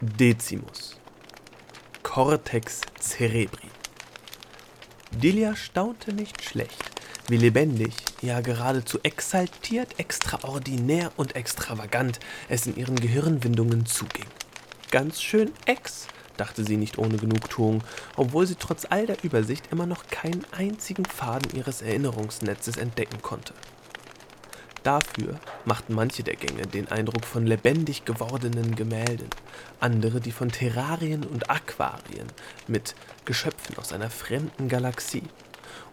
Decimus. 0.00 0.96
Cortex 2.04 2.82
cerebri. 3.00 3.66
Delia 5.10 5.56
staunte 5.56 6.12
nicht 6.12 6.40
schlecht, 6.44 6.92
wie 7.26 7.36
lebendig, 7.36 7.94
ja 8.22 8.40
geradezu 8.40 9.00
exaltiert, 9.02 9.98
extraordinär 9.98 11.10
und 11.16 11.34
extravagant 11.34 12.20
es 12.48 12.68
in 12.68 12.76
ihren 12.76 12.94
Gehirnwindungen 12.94 13.86
zuging. 13.86 14.26
Ganz 14.92 15.20
schön 15.20 15.50
ex, 15.66 16.06
dachte 16.36 16.62
sie 16.62 16.76
nicht 16.76 16.96
ohne 16.98 17.16
Genugtuung, 17.16 17.82
obwohl 18.14 18.46
sie 18.46 18.54
trotz 18.54 18.86
all 18.88 19.04
der 19.04 19.24
Übersicht 19.24 19.72
immer 19.72 19.86
noch 19.86 20.06
keinen 20.06 20.44
einzigen 20.52 21.06
Faden 21.06 21.56
ihres 21.56 21.82
Erinnerungsnetzes 21.82 22.76
entdecken 22.76 23.20
konnte. 23.20 23.52
Dafür 24.88 25.38
machten 25.66 25.92
manche 25.92 26.22
der 26.22 26.36
Gänge 26.36 26.66
den 26.66 26.88
Eindruck 26.88 27.26
von 27.26 27.46
lebendig 27.46 28.06
gewordenen 28.06 28.74
Gemälden, 28.74 29.28
andere 29.80 30.18
die 30.18 30.32
von 30.32 30.50
Terrarien 30.50 31.24
und 31.24 31.50
Aquarien 31.50 32.26
mit 32.68 32.94
Geschöpfen 33.26 33.76
aus 33.76 33.92
einer 33.92 34.08
fremden 34.08 34.66
Galaxie. 34.70 35.24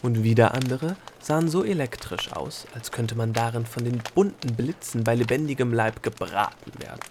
Und 0.01 0.23
wieder 0.23 0.53
andere 0.53 0.95
sahen 1.19 1.49
so 1.49 1.65
elektrisch 1.65 2.31
aus, 2.31 2.67
als 2.73 2.93
könnte 2.93 3.15
man 3.15 3.33
darin 3.33 3.65
von 3.65 3.83
den 3.83 4.01
bunten 4.13 4.55
Blitzen 4.55 5.03
bei 5.03 5.13
lebendigem 5.13 5.73
Leib 5.73 6.01
gebraten 6.01 6.71
werden. 6.79 7.01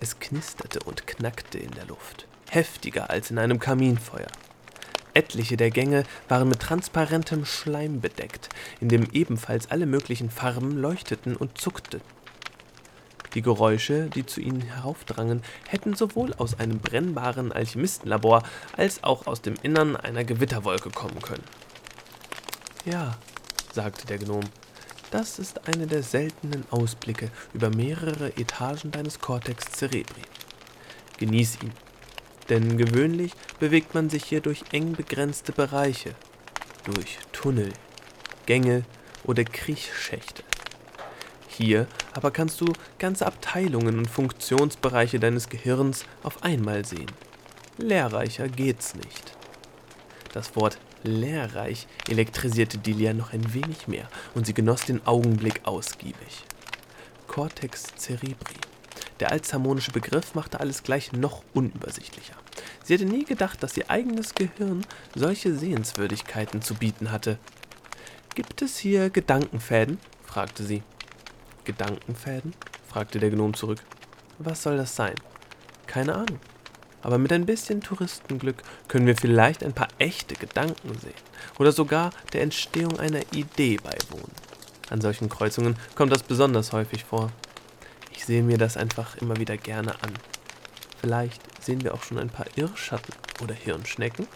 Es 0.00 0.18
knisterte 0.18 0.80
und 0.80 1.06
knackte 1.06 1.58
in 1.58 1.70
der 1.70 1.86
Luft, 1.86 2.26
heftiger 2.50 3.08
als 3.08 3.30
in 3.30 3.38
einem 3.38 3.60
Kaminfeuer. 3.60 4.32
Etliche 5.18 5.56
der 5.56 5.70
Gänge 5.72 6.04
waren 6.28 6.48
mit 6.48 6.60
transparentem 6.60 7.44
Schleim 7.44 8.00
bedeckt, 8.00 8.50
in 8.80 8.88
dem 8.88 9.10
ebenfalls 9.10 9.68
alle 9.68 9.84
möglichen 9.84 10.30
Farben 10.30 10.76
leuchteten 10.76 11.34
und 11.34 11.58
zuckten. 11.58 12.00
Die 13.34 13.42
Geräusche, 13.42 14.08
die 14.10 14.24
zu 14.24 14.40
ihnen 14.40 14.60
heraufdrangen, 14.60 15.42
hätten 15.66 15.94
sowohl 15.94 16.34
aus 16.34 16.60
einem 16.60 16.78
brennbaren 16.78 17.50
Alchemistenlabor 17.50 18.44
als 18.76 19.02
auch 19.02 19.26
aus 19.26 19.42
dem 19.42 19.54
Innern 19.62 19.96
einer 19.96 20.22
Gewitterwolke 20.22 20.90
kommen 20.90 21.20
können. 21.20 21.44
Ja, 22.84 23.18
sagte 23.72 24.06
der 24.06 24.18
Gnom, 24.18 24.44
das 25.10 25.40
ist 25.40 25.66
einer 25.66 25.86
der 25.86 26.04
seltenen 26.04 26.64
Ausblicke 26.70 27.32
über 27.54 27.70
mehrere 27.70 28.36
Etagen 28.36 28.92
deines 28.92 29.18
Cortex 29.18 29.64
cerebri. 29.72 30.22
Genieß 31.18 31.58
ihn 31.62 31.72
denn 32.48 32.78
gewöhnlich 32.78 33.32
bewegt 33.58 33.94
man 33.94 34.10
sich 34.10 34.24
hier 34.24 34.40
durch 34.40 34.62
eng 34.72 34.92
begrenzte 34.92 35.52
Bereiche, 35.52 36.14
durch 36.84 37.18
Tunnel, 37.32 37.72
Gänge 38.46 38.84
oder 39.24 39.44
Kriechschächte. 39.44 40.42
Hier 41.48 41.86
aber 42.14 42.30
kannst 42.30 42.60
du 42.60 42.72
ganze 42.98 43.26
Abteilungen 43.26 43.98
und 43.98 44.08
Funktionsbereiche 44.08 45.18
deines 45.18 45.48
Gehirns 45.48 46.04
auf 46.22 46.42
einmal 46.42 46.84
sehen. 46.84 47.10
Lehrreicher 47.78 48.48
geht's 48.48 48.94
nicht. 48.94 49.36
Das 50.32 50.54
Wort 50.56 50.78
lehrreich 51.02 51.86
elektrisierte 52.08 52.78
Delia 52.78 53.12
noch 53.12 53.32
ein 53.32 53.54
wenig 53.54 53.88
mehr 53.88 54.08
und 54.34 54.46
sie 54.46 54.54
genoss 54.54 54.82
den 54.82 55.06
Augenblick 55.06 55.60
ausgiebig. 55.64 56.44
Cortex 57.26 57.84
cerebri 57.96 58.54
der 59.20 59.32
altsharmonische 59.32 59.90
Begriff 59.90 60.34
machte 60.34 60.60
alles 60.60 60.82
gleich 60.82 61.12
noch 61.12 61.42
unübersichtlicher. 61.52 62.34
Sie 62.88 62.94
hätte 62.94 63.04
nie 63.04 63.26
gedacht, 63.26 63.62
dass 63.62 63.76
ihr 63.76 63.90
eigenes 63.90 64.34
Gehirn 64.34 64.80
solche 65.14 65.54
Sehenswürdigkeiten 65.54 66.62
zu 66.62 66.74
bieten 66.74 67.12
hatte. 67.12 67.36
Gibt 68.34 68.62
es 68.62 68.78
hier 68.78 69.10
Gedankenfäden? 69.10 69.98
fragte 70.24 70.64
sie. 70.64 70.82
Gedankenfäden? 71.64 72.54
fragte 72.88 73.18
der 73.18 73.28
Gnom 73.28 73.52
zurück. 73.52 73.80
Was 74.38 74.62
soll 74.62 74.78
das 74.78 74.96
sein? 74.96 75.14
Keine 75.86 76.14
Ahnung. 76.14 76.40
Aber 77.02 77.18
mit 77.18 77.30
ein 77.30 77.44
bisschen 77.44 77.82
Touristenglück 77.82 78.62
können 78.88 79.06
wir 79.06 79.18
vielleicht 79.18 79.62
ein 79.62 79.74
paar 79.74 79.88
echte 79.98 80.34
Gedanken 80.34 80.98
sehen 80.98 81.12
oder 81.58 81.72
sogar 81.72 82.08
der 82.32 82.40
Entstehung 82.40 82.98
einer 82.98 83.20
Idee 83.34 83.76
beiwohnen. 83.76 84.32
An 84.88 85.02
solchen 85.02 85.28
Kreuzungen 85.28 85.76
kommt 85.94 86.10
das 86.10 86.22
besonders 86.22 86.72
häufig 86.72 87.04
vor. 87.04 87.32
Ich 88.12 88.24
sehe 88.24 88.42
mir 88.42 88.56
das 88.56 88.78
einfach 88.78 89.18
immer 89.18 89.36
wieder 89.36 89.58
gerne 89.58 89.92
an. 90.02 90.14
Vielleicht 91.00 91.42
sehen 91.62 91.82
wir 91.84 91.94
auch 91.94 92.02
schon 92.02 92.18
ein 92.18 92.30
paar 92.30 92.46
Irrschatten 92.56 93.14
oder 93.42 93.54
Hirnschnecken. 93.54 94.26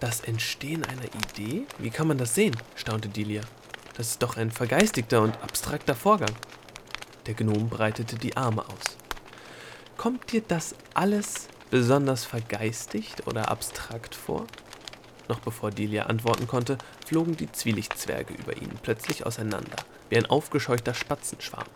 Das 0.00 0.20
Entstehen 0.20 0.84
einer 0.84 1.04
Idee? 1.04 1.66
Wie 1.78 1.90
kann 1.90 2.08
man 2.08 2.18
das 2.18 2.34
sehen? 2.34 2.56
staunte 2.76 3.08
Delia. 3.08 3.42
Das 3.96 4.08
ist 4.08 4.22
doch 4.22 4.36
ein 4.36 4.50
vergeistigter 4.50 5.22
und 5.22 5.40
abstrakter 5.42 5.94
Vorgang. 5.94 6.34
Der 7.26 7.34
Gnom 7.34 7.68
breitete 7.70 8.16
die 8.16 8.36
Arme 8.36 8.62
aus. 8.62 8.98
Kommt 9.96 10.32
dir 10.32 10.42
das 10.46 10.74
alles 10.92 11.48
besonders 11.70 12.24
vergeistigt 12.24 13.26
oder 13.26 13.50
abstrakt 13.50 14.14
vor? 14.14 14.46
Noch 15.28 15.40
bevor 15.40 15.70
Delia 15.70 16.04
antworten 16.04 16.46
konnte, 16.46 16.76
flogen 17.06 17.36
die 17.36 17.50
Zwielichtzwerge 17.50 18.34
über 18.34 18.56
ihn 18.56 18.78
plötzlich 18.82 19.24
auseinander, 19.24 19.76
wie 20.10 20.18
ein 20.18 20.26
aufgescheuchter 20.26 20.92
Spatzenschwarm. 20.92 21.66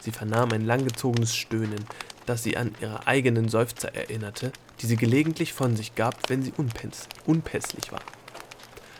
Sie 0.00 0.12
vernahm 0.12 0.52
ein 0.52 0.66
langgezogenes 0.66 1.34
Stöhnen, 1.34 1.86
das 2.26 2.42
sie 2.42 2.56
an 2.56 2.74
ihre 2.80 3.06
eigenen 3.06 3.48
Seufzer 3.48 3.94
erinnerte, 3.94 4.52
die 4.80 4.86
sie 4.86 4.96
gelegentlich 4.96 5.52
von 5.52 5.76
sich 5.76 5.94
gab, 5.94 6.28
wenn 6.28 6.42
sie 6.42 6.52
unpäss 6.56 7.08
unpässlich 7.26 7.92
war. 7.92 8.02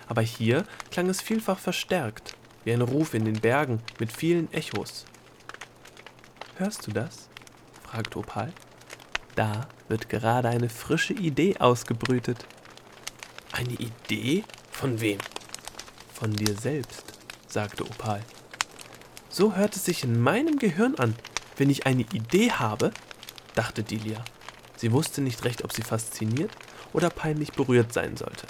Aber 0.06 0.22
hier 0.22 0.64
klang 0.90 1.08
es 1.08 1.20
vielfach 1.20 1.58
verstärkt, 1.58 2.36
wie 2.64 2.72
ein 2.72 2.82
Ruf 2.82 3.14
in 3.14 3.24
den 3.24 3.40
Bergen 3.40 3.80
mit 3.98 4.12
vielen 4.12 4.52
Echos. 4.52 5.06
Hörst 6.56 6.86
du 6.86 6.92
das? 6.92 7.28
fragte 7.82 8.18
Opal. 8.18 8.52
Da 9.34 9.68
wird 9.88 10.08
gerade 10.08 10.48
eine 10.48 10.68
frische 10.68 11.14
Idee 11.14 11.56
ausgebrütet. 11.58 12.46
Eine 13.52 13.74
Idee? 13.74 14.44
Von 14.70 15.00
wem? 15.00 15.18
Von 16.12 16.32
dir 16.32 16.54
selbst, 16.54 17.04
sagte 17.48 17.84
Opal. 17.84 18.22
So 19.28 19.56
hört 19.56 19.74
es 19.74 19.84
sich 19.84 20.04
in 20.04 20.20
meinem 20.20 20.58
Gehirn 20.58 20.94
an, 20.96 21.16
wenn 21.56 21.70
ich 21.70 21.86
eine 21.86 22.02
Idee 22.12 22.52
habe, 22.52 22.92
dachte 23.54 23.82
Delia. 23.82 24.22
Sie 24.76 24.92
wusste 24.92 25.20
nicht 25.20 25.44
recht, 25.44 25.64
ob 25.64 25.72
sie 25.72 25.82
fasziniert 25.82 26.50
oder 26.92 27.10
peinlich 27.10 27.52
berührt 27.52 27.92
sein 27.92 28.16
sollte. 28.16 28.46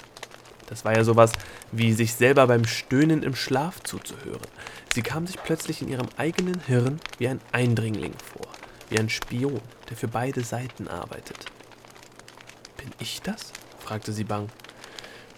Das 0.67 0.83
war 0.83 0.95
ja 0.95 1.03
sowas 1.03 1.31
wie 1.71 1.93
sich 1.93 2.13
selber 2.13 2.47
beim 2.47 2.65
Stöhnen 2.65 3.23
im 3.23 3.35
Schlaf 3.35 3.81
zuzuhören. 3.81 4.47
Sie 4.93 5.01
kam 5.01 5.27
sich 5.27 5.37
plötzlich 5.43 5.81
in 5.81 5.89
ihrem 5.89 6.07
eigenen 6.17 6.59
Hirn 6.61 6.99
wie 7.17 7.27
ein 7.27 7.41
Eindringling 7.51 8.13
vor, 8.33 8.47
wie 8.89 8.99
ein 8.99 9.09
Spion, 9.09 9.61
der 9.89 9.97
für 9.97 10.07
beide 10.07 10.43
Seiten 10.43 10.87
arbeitet. 10.87 11.45
Bin 12.77 12.91
ich 12.99 13.21
das? 13.21 13.51
fragte 13.79 14.11
sie 14.11 14.23
bang. 14.23 14.49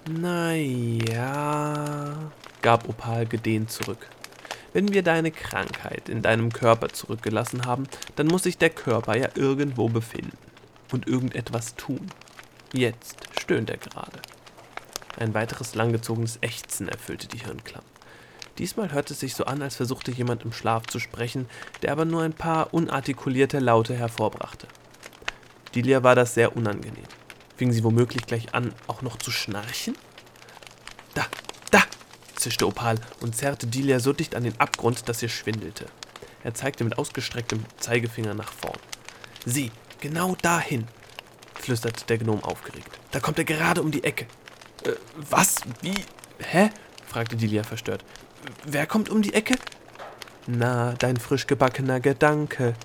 Na 0.09 0.53
ja, 0.53 2.31
gab 2.61 2.87
Opal 2.87 3.25
gedehnt 3.25 3.71
zurück. 3.71 4.07
Wenn 4.77 4.93
wir 4.93 5.01
deine 5.01 5.31
Krankheit 5.31 6.07
in 6.07 6.21
deinem 6.21 6.53
Körper 6.53 6.89
zurückgelassen 6.89 7.65
haben, 7.65 7.87
dann 8.15 8.27
muss 8.27 8.43
sich 8.43 8.59
der 8.59 8.69
Körper 8.69 9.17
ja 9.17 9.29
irgendwo 9.33 9.89
befinden 9.89 10.37
und 10.91 11.07
irgendetwas 11.07 11.75
tun. 11.77 12.05
Jetzt 12.73 13.27
stöhnt 13.41 13.71
er 13.71 13.77
gerade. 13.77 14.21
Ein 15.19 15.33
weiteres 15.33 15.73
langgezogenes 15.73 16.37
Ächzen 16.41 16.89
erfüllte 16.89 17.27
die 17.27 17.39
Hirnklamm. 17.39 17.81
Diesmal 18.59 18.91
hörte 18.91 19.15
es 19.15 19.19
sich 19.19 19.33
so 19.33 19.45
an, 19.45 19.63
als 19.63 19.77
versuchte 19.77 20.11
jemand 20.11 20.45
im 20.45 20.53
Schlaf 20.53 20.85
zu 20.85 20.99
sprechen, 20.99 21.49
der 21.81 21.91
aber 21.91 22.05
nur 22.05 22.21
ein 22.21 22.33
paar 22.33 22.71
unartikulierte 22.71 23.57
Laute 23.57 23.95
hervorbrachte. 23.95 24.67
Delia 25.73 26.03
war 26.03 26.13
das 26.13 26.35
sehr 26.35 26.55
unangenehm. 26.55 27.07
Fing 27.55 27.71
sie 27.71 27.83
womöglich 27.83 28.27
gleich 28.27 28.53
an, 28.53 28.75
auch 28.85 29.01
noch 29.01 29.17
zu 29.17 29.31
schnarchen? 29.31 29.97
Da, 31.15 31.25
zischte 32.37 32.67
Opal 32.67 32.95
und 33.19 33.35
zerrte 33.35 33.67
Delia 33.67 33.99
so 33.99 34.13
dicht 34.13 34.35
an 34.35 34.43
den 34.43 34.59
Abgrund, 34.59 35.09
dass 35.09 35.21
ihr 35.21 35.29
schwindelte. 35.29 35.85
Er 36.43 36.53
zeigte 36.53 36.83
mit 36.83 36.97
ausgestrecktem 36.97 37.65
Zeigefinger 37.77 38.33
nach 38.33 38.51
vorn. 38.51 38.79
Sieh, 39.45 39.71
genau 39.99 40.35
dahin, 40.41 40.87
flüsterte 41.55 42.05
der 42.05 42.19
Gnom 42.19 42.43
aufgeregt. 42.43 42.99
Da 43.11 43.19
kommt 43.19 43.39
er 43.39 43.45
gerade 43.45 43.81
um 43.81 43.91
die 43.91 44.03
Ecke. 44.03 44.27
Äh, 44.83 44.91
was? 45.29 45.57
Wie? 45.81 45.95
Hä? 46.39 46.69
fragte 47.05 47.35
Delia 47.35 47.63
verstört. 47.63 48.03
Wer 48.65 48.85
kommt 48.85 49.09
um 49.09 49.21
die 49.21 49.33
Ecke? 49.33 49.55
Na, 50.45 50.93
dein 50.93 51.17
frisch 51.17 51.47
gebackener 51.47 51.99
Gedanke. 51.99 52.75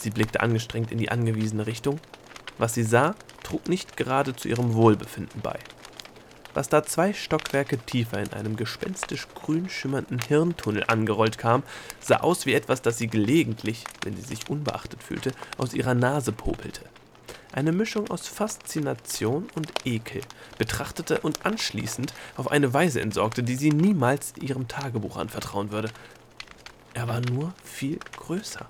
Sie 0.00 0.10
blickte 0.10 0.40
angestrengt 0.40 0.92
in 0.92 0.98
die 0.98 1.10
angewiesene 1.10 1.66
Richtung. 1.66 1.98
Was 2.58 2.74
sie 2.74 2.84
sah, 2.84 3.14
trug 3.42 3.68
nicht 3.68 3.96
gerade 3.96 4.36
zu 4.36 4.48
ihrem 4.48 4.74
Wohlbefinden 4.74 5.40
bei 5.40 5.58
was 6.56 6.70
da 6.70 6.82
zwei 6.82 7.12
Stockwerke 7.12 7.76
tiefer 7.76 8.18
in 8.18 8.32
einem 8.32 8.56
gespenstisch 8.56 9.28
grün 9.34 9.68
schimmernden 9.68 10.18
Hirntunnel 10.26 10.84
angerollt 10.86 11.36
kam, 11.36 11.62
sah 12.00 12.16
aus 12.16 12.46
wie 12.46 12.54
etwas, 12.54 12.80
das 12.80 12.96
sie 12.96 13.08
gelegentlich, 13.08 13.84
wenn 14.02 14.16
sie 14.16 14.22
sich 14.22 14.48
unbeachtet 14.48 15.02
fühlte, 15.02 15.32
aus 15.58 15.74
ihrer 15.74 15.92
Nase 15.94 16.32
popelte. 16.32 16.80
Eine 17.52 17.72
Mischung 17.72 18.10
aus 18.10 18.26
Faszination 18.26 19.48
und 19.54 19.70
Ekel, 19.84 20.22
betrachtete 20.56 21.20
und 21.20 21.44
anschließend 21.44 22.14
auf 22.36 22.50
eine 22.50 22.72
Weise 22.72 23.02
entsorgte, 23.02 23.42
die 23.42 23.56
sie 23.56 23.70
niemals 23.70 24.32
ihrem 24.40 24.66
Tagebuch 24.66 25.18
anvertrauen 25.18 25.70
würde. 25.70 25.90
Er 26.94 27.06
war 27.06 27.20
nur 27.20 27.52
viel 27.62 27.98
größer. 28.16 28.66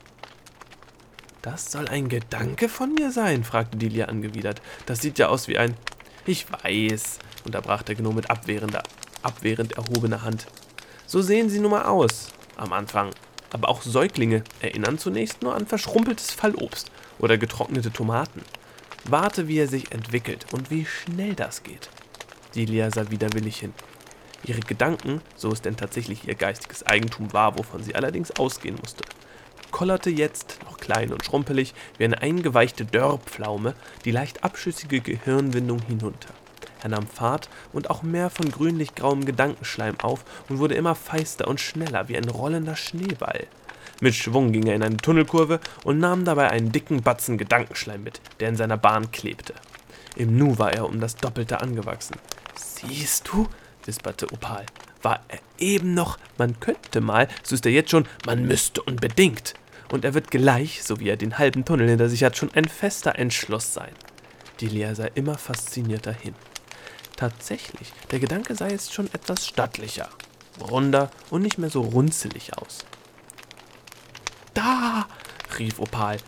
Das 1.41 1.71
soll 1.71 1.87
ein 1.87 2.09
Gedanke 2.09 2.69
von 2.69 2.95
mir 2.95 3.13
sein? 3.13 3.45
fragte 3.45 3.79
Delia 3.79 4.07
angewidert. 4.07 4.61
Das 4.87 5.01
sieht 5.01 5.21
ja 5.21 5.29
aus 5.29 5.47
wie 5.47 5.59
ein. 5.59 5.77
Ich 6.27 6.47
weiß, 6.51 7.21
unterbrach 7.47 7.83
der 7.83 7.95
Gnome 7.95 8.17
mit 8.17 8.31
abwehrender, 8.31 8.83
abwehrend 9.23 9.73
erhobener 9.73 10.23
Hand. 10.23 10.47
So 11.07 11.23
sehen 11.23 11.49
sie 11.49 11.61
nun 11.61 11.71
mal 11.71 11.85
aus. 11.85 12.29
Am 12.57 12.73
Anfang. 12.73 13.11
Aber 13.53 13.69
auch 13.69 13.83
Säuglinge 13.83 14.43
erinnern 14.61 14.99
zunächst 14.99 15.43
nur 15.43 15.55
an 15.55 15.67
verschrumpeltes 15.67 16.33
Fallobst 16.33 16.91
oder 17.19 17.39
getrocknete 17.39 17.93
Tomaten. 17.93 18.43
Warte, 19.05 19.49
wie 19.49 19.59
er 19.59 19.69
sich 19.69 19.93
entwickelt 19.93 20.47
und 20.53 20.71
wie 20.71 20.85
schnell 20.85 21.35
das 21.35 21.63
geht. 21.63 21.89
Delia 22.55 22.91
sah 22.91 23.11
widerwillig 23.11 23.59
hin. 23.59 23.73
Ihre 24.45 24.61
Gedanken, 24.61 25.21
so 25.37 25.53
es 25.53 25.63
denn 25.63 25.77
tatsächlich 25.77 26.27
ihr 26.27 26.35
geistiges 26.35 26.85
Eigentum 26.85 27.33
war, 27.33 27.57
wovon 27.57 27.83
sie 27.83 27.95
allerdings 27.95 28.33
ausgehen 28.33 28.77
musste, 28.81 29.05
kollerte 29.71 30.11
jetzt, 30.11 30.59
noch 30.65 30.79
klein 30.79 31.13
und 31.13 31.25
schrumpelig, 31.25 31.75
wie 31.99 32.05
eine 32.05 32.21
eingeweichte 32.21 32.85
Dörrpflaume, 32.85 33.75
die 34.05 34.11
leicht 34.11 34.43
abschüssige 34.45 35.01
Gehirnwindung 35.01 35.81
hinunter. 35.83 36.33
Er 36.87 36.91
nahm 36.91 37.09
Fahrt 37.09 37.49
und 37.73 37.91
auch 37.91 38.05
mehr 38.05 38.31
von 38.31 38.49
grünlich-grauem 38.49 39.25
Gedankenschleim 39.25 39.99
auf 39.99 40.25
und 40.49 40.61
wurde 40.61 40.77
immer 40.77 40.95
feister 40.95 41.49
und 41.49 41.61
schneller 41.61 42.09
wie 42.09 42.17
ein 42.17 42.29
rollender 42.29 42.77
Schneeball. 42.77 43.49
Mit 44.01 44.15
Schwung 44.15 44.53
ging 44.53 44.69
er 44.69 44.77
in 44.77 44.85
eine 44.85 44.97
Tunnelkurve 44.97 45.59
und 45.83 45.99
nahm 45.99 46.25
dabei 46.25 46.49
einen 46.51 46.71
dicken 46.71 47.03
Batzen 47.03 47.39
Gedankenschleim 47.39 48.05
mit, 48.05 48.21
der 48.39 48.51
in 48.51 48.55
seiner 48.55 48.77
Bahn 48.77 49.11
klebte. 49.11 49.55
Im 50.15 50.39
Nu 50.39 50.61
war 50.61 50.75
er 50.75 50.89
um 50.89 51.01
das 51.01 51.17
Doppelte 51.17 51.61
angewachsen. 51.61 52.19
Siehst 52.55 53.27
du, 53.33 53.49
wisperte 53.85 54.33
Opal, 54.33 54.65
war 55.03 55.25
er 55.27 55.41
eben 55.59 55.93
noch, 55.93 56.19
man 56.39 56.61
könnte 56.61 57.01
mal, 57.01 57.27
so 57.43 57.57
ist 57.57 57.67
er 57.67 57.73
jetzt 57.73 57.91
schon, 57.91 58.07
man 58.27 58.47
müsste 58.47 58.81
unbedingt. 58.81 59.55
Und 59.91 60.05
er 60.05 60.15
wird 60.15 60.31
gleich, 60.31 60.85
so 60.85 61.01
wie 61.01 61.09
er 61.09 61.17
den 61.17 61.37
halben 61.37 61.65
Tunnel 61.65 61.89
hinter 61.89 62.09
sich 62.09 62.23
hat, 62.23 62.37
schon 62.37 62.55
ein 62.55 62.67
fester 62.67 63.19
Entschluss 63.19 63.75
sein. 63.75 63.93
Die 64.61 64.69
Lea 64.69 64.95
sah 64.95 65.07
immer 65.15 65.37
faszinierter 65.37 66.13
hin. 66.13 66.35
Tatsächlich, 67.17 67.93
der 68.11 68.19
Gedanke 68.19 68.55
sei 68.55 68.71
jetzt 68.71 68.93
schon 68.93 69.07
etwas 69.15 69.47
stattlicher, 69.47 70.09
runder 70.61 71.11
und 71.31 71.43
nicht 71.43 71.57
mehr 71.59 71.71
so 71.71 71.81
runzelig 71.81 72.57
aus. 72.59 72.85
Da! 74.53 75.07
rief 75.59 75.79
Opal. 75.79 76.19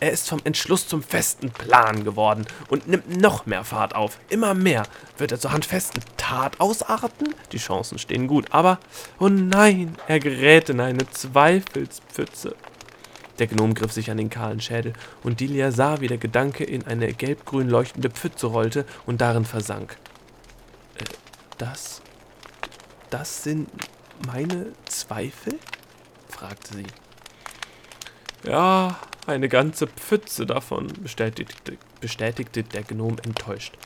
Er 0.00 0.12
ist 0.12 0.28
vom 0.28 0.38
Entschluss 0.44 0.86
zum 0.86 1.02
festen 1.02 1.50
Plan 1.50 2.04
geworden 2.04 2.46
und 2.68 2.86
nimmt 2.86 3.20
noch 3.20 3.46
mehr 3.46 3.64
Fahrt 3.64 3.96
auf. 3.96 4.18
Immer 4.28 4.54
mehr. 4.54 4.84
Wird 5.16 5.32
er 5.32 5.40
zur 5.40 5.50
handfesten 5.50 6.04
Tat 6.16 6.60
ausarten? 6.60 7.34
Die 7.50 7.58
Chancen 7.58 7.98
stehen 7.98 8.28
gut, 8.28 8.46
aber 8.52 8.78
oh 9.18 9.28
nein, 9.28 9.96
er 10.06 10.20
gerät 10.20 10.68
in 10.68 10.80
eine 10.80 11.10
Zweifelspfütze. 11.10 12.54
Der 13.40 13.48
Gnom 13.48 13.74
griff 13.74 13.92
sich 13.92 14.10
an 14.10 14.18
den 14.18 14.30
kahlen 14.30 14.60
Schädel, 14.60 14.92
und 15.24 15.40
Dilia 15.40 15.72
sah, 15.72 16.00
wie 16.00 16.08
der 16.08 16.18
Gedanke 16.18 16.62
in 16.62 16.86
eine 16.86 17.12
gelbgrün 17.12 17.68
leuchtende 17.68 18.10
Pfütze 18.10 18.46
rollte 18.46 18.84
und 19.04 19.20
darin 19.20 19.44
versank. 19.44 19.96
Das. 21.58 22.00
Das 23.10 23.42
sind 23.42 23.68
meine 24.26 24.72
Zweifel? 24.86 25.58
fragte 26.28 26.74
sie. 26.74 26.86
Ja, 28.44 28.96
eine 29.26 29.48
ganze 29.48 29.88
Pfütze 29.88 30.46
davon, 30.46 30.88
bestätigte, 31.02 31.76
bestätigte 32.00 32.62
der 32.62 32.82
Gnom 32.84 33.16
enttäuscht. 33.24 33.76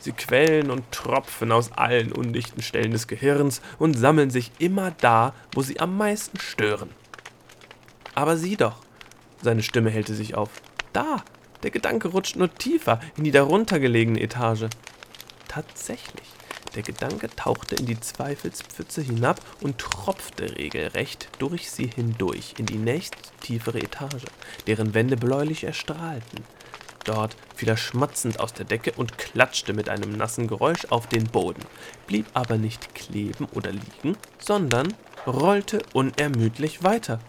Sie 0.00 0.12
quellen 0.12 0.70
und 0.70 0.90
tropfen 0.92 1.52
aus 1.52 1.72
allen 1.72 2.12
undichten 2.12 2.62
Stellen 2.62 2.92
des 2.92 3.06
Gehirns 3.06 3.60
und 3.78 3.94
sammeln 3.94 4.30
sich 4.30 4.52
immer 4.58 4.92
da, 4.92 5.34
wo 5.52 5.62
sie 5.62 5.80
am 5.80 5.96
meisten 5.98 6.38
stören. 6.40 6.90
Aber 8.14 8.36
sieh 8.36 8.56
doch, 8.56 8.76
seine 9.42 9.62
Stimme 9.62 9.90
hellte 9.90 10.14
sich 10.14 10.34
auf. 10.34 10.50
Da, 10.92 11.22
der 11.62 11.70
Gedanke 11.70 12.08
rutscht 12.08 12.36
nur 12.36 12.52
tiefer 12.54 13.00
in 13.16 13.24
die 13.24 13.30
darunter 13.30 13.78
gelegene 13.78 14.20
Etage. 14.20 14.66
Tatsächlich. 15.48 16.39
Der 16.74 16.82
Gedanke 16.82 17.28
tauchte 17.34 17.74
in 17.74 17.86
die 17.86 17.98
Zweifelspfütze 17.98 19.02
hinab 19.02 19.40
und 19.60 19.78
tropfte 19.78 20.56
regelrecht 20.56 21.28
durch 21.38 21.70
sie 21.70 21.88
hindurch 21.88 22.54
in 22.58 22.66
die 22.66 22.78
nächsttiefere 22.78 23.80
Etage, 23.80 24.24
deren 24.66 24.94
Wände 24.94 25.16
bläulich 25.16 25.64
erstrahlten. 25.64 26.44
Dort 27.04 27.34
fiel 27.56 27.70
er 27.70 27.76
schmatzend 27.76 28.40
aus 28.40 28.52
der 28.52 28.66
Decke 28.66 28.92
und 28.92 29.18
klatschte 29.18 29.72
mit 29.72 29.88
einem 29.88 30.12
nassen 30.12 30.46
Geräusch 30.46 30.84
auf 30.90 31.06
den 31.08 31.24
Boden, 31.24 31.62
blieb 32.06 32.26
aber 32.34 32.56
nicht 32.56 32.94
kleben 32.94 33.48
oder 33.52 33.72
liegen, 33.72 34.16
sondern 34.38 34.94
rollte 35.26 35.80
unermüdlich 35.92 36.84
weiter. 36.84 37.20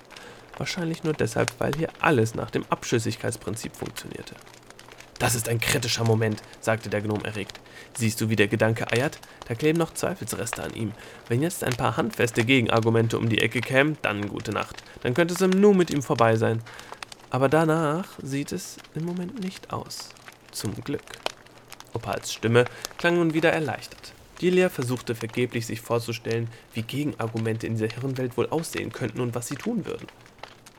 Wahrscheinlich 0.58 1.04
nur 1.04 1.14
deshalb, 1.14 1.52
weil 1.60 1.74
hier 1.76 1.90
alles 2.00 2.36
nach 2.36 2.52
dem 2.52 2.66
Abschüssigkeitsprinzip 2.70 3.76
funktionierte. 3.76 4.36
Das 5.22 5.36
ist 5.36 5.48
ein 5.50 5.60
kritischer 5.60 6.04
Moment, 6.04 6.42
sagte 6.62 6.90
der 6.90 7.00
Gnom 7.00 7.24
erregt. 7.24 7.60
Siehst 7.96 8.20
du, 8.20 8.30
wie 8.30 8.36
der 8.36 8.48
Gedanke 8.48 8.92
eiert? 8.92 9.20
Da 9.48 9.54
kleben 9.54 9.78
noch 9.78 9.94
Zweifelsreste 9.94 10.64
an 10.64 10.74
ihm. 10.74 10.94
Wenn 11.28 11.44
jetzt 11.44 11.64
ein 11.64 11.76
paar 11.76 11.96
handfeste 11.96 12.44
Gegenargumente 12.44 13.20
um 13.20 13.30
die 13.30 13.38
Ecke 13.38 13.62
kämen, 13.62 14.00
dann 14.02 14.30
gute 14.30 14.52
Nacht. 14.52 14.84
Dann 15.04 15.14
könnte 15.14 15.36
es 15.36 15.42
im 15.42 15.52
Nu 15.52 15.76
mit 15.76 15.92
ihm 15.92 16.02
vorbei 16.02 16.38
sein. 16.38 16.64
Aber 17.30 17.50
danach 17.50 18.08
sieht 18.24 18.52
es 18.52 18.78
im 18.96 19.06
Moment 19.06 19.40
nicht 19.40 19.72
aus. 19.72 20.10
Zum 20.50 20.74
Glück. 20.84 21.04
Opals 21.94 22.34
Stimme 22.34 22.66
klang 22.98 23.18
nun 23.18 23.36
wieder 23.36 23.54
erleichtert. 23.54 24.14
Delia 24.42 24.70
versuchte 24.70 25.14
vergeblich 25.14 25.68
sich 25.68 25.82
vorzustellen, 25.82 26.48
wie 26.74 26.82
Gegenargumente 26.82 27.68
in 27.68 27.76
dieser 27.76 27.94
Hirnwelt 27.94 28.38
wohl 28.38 28.50
aussehen 28.50 28.92
könnten 28.92 29.22
und 29.22 29.36
was 29.36 29.50
sie 29.50 29.56
tun 29.56 29.86
würden. 29.86 30.08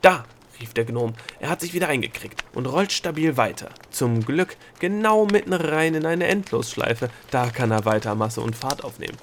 Da, 0.01 0.25
rief 0.63 0.73
der 0.73 0.85
Gnom. 0.85 1.13
Er 1.39 1.49
hat 1.49 1.61
sich 1.61 1.73
wieder 1.73 1.89
eingekriegt 1.89 2.43
und 2.53 2.65
rollt 2.65 2.93
stabil 2.93 3.35
weiter. 3.35 3.69
Zum 3.91 4.25
Glück 4.25 4.55
genau 4.79 5.25
mitten 5.25 5.53
rein 5.53 5.93
in 5.93 6.05
eine 6.05 6.27
Endlosschleife. 6.27 7.09
Da 7.31 7.49
kann 7.49 7.71
er 7.71 7.85
weiter 7.85 8.15
Masse 8.15 8.41
und 8.41 8.55
Fahrt 8.55 8.83
aufnehmen. 8.83 9.17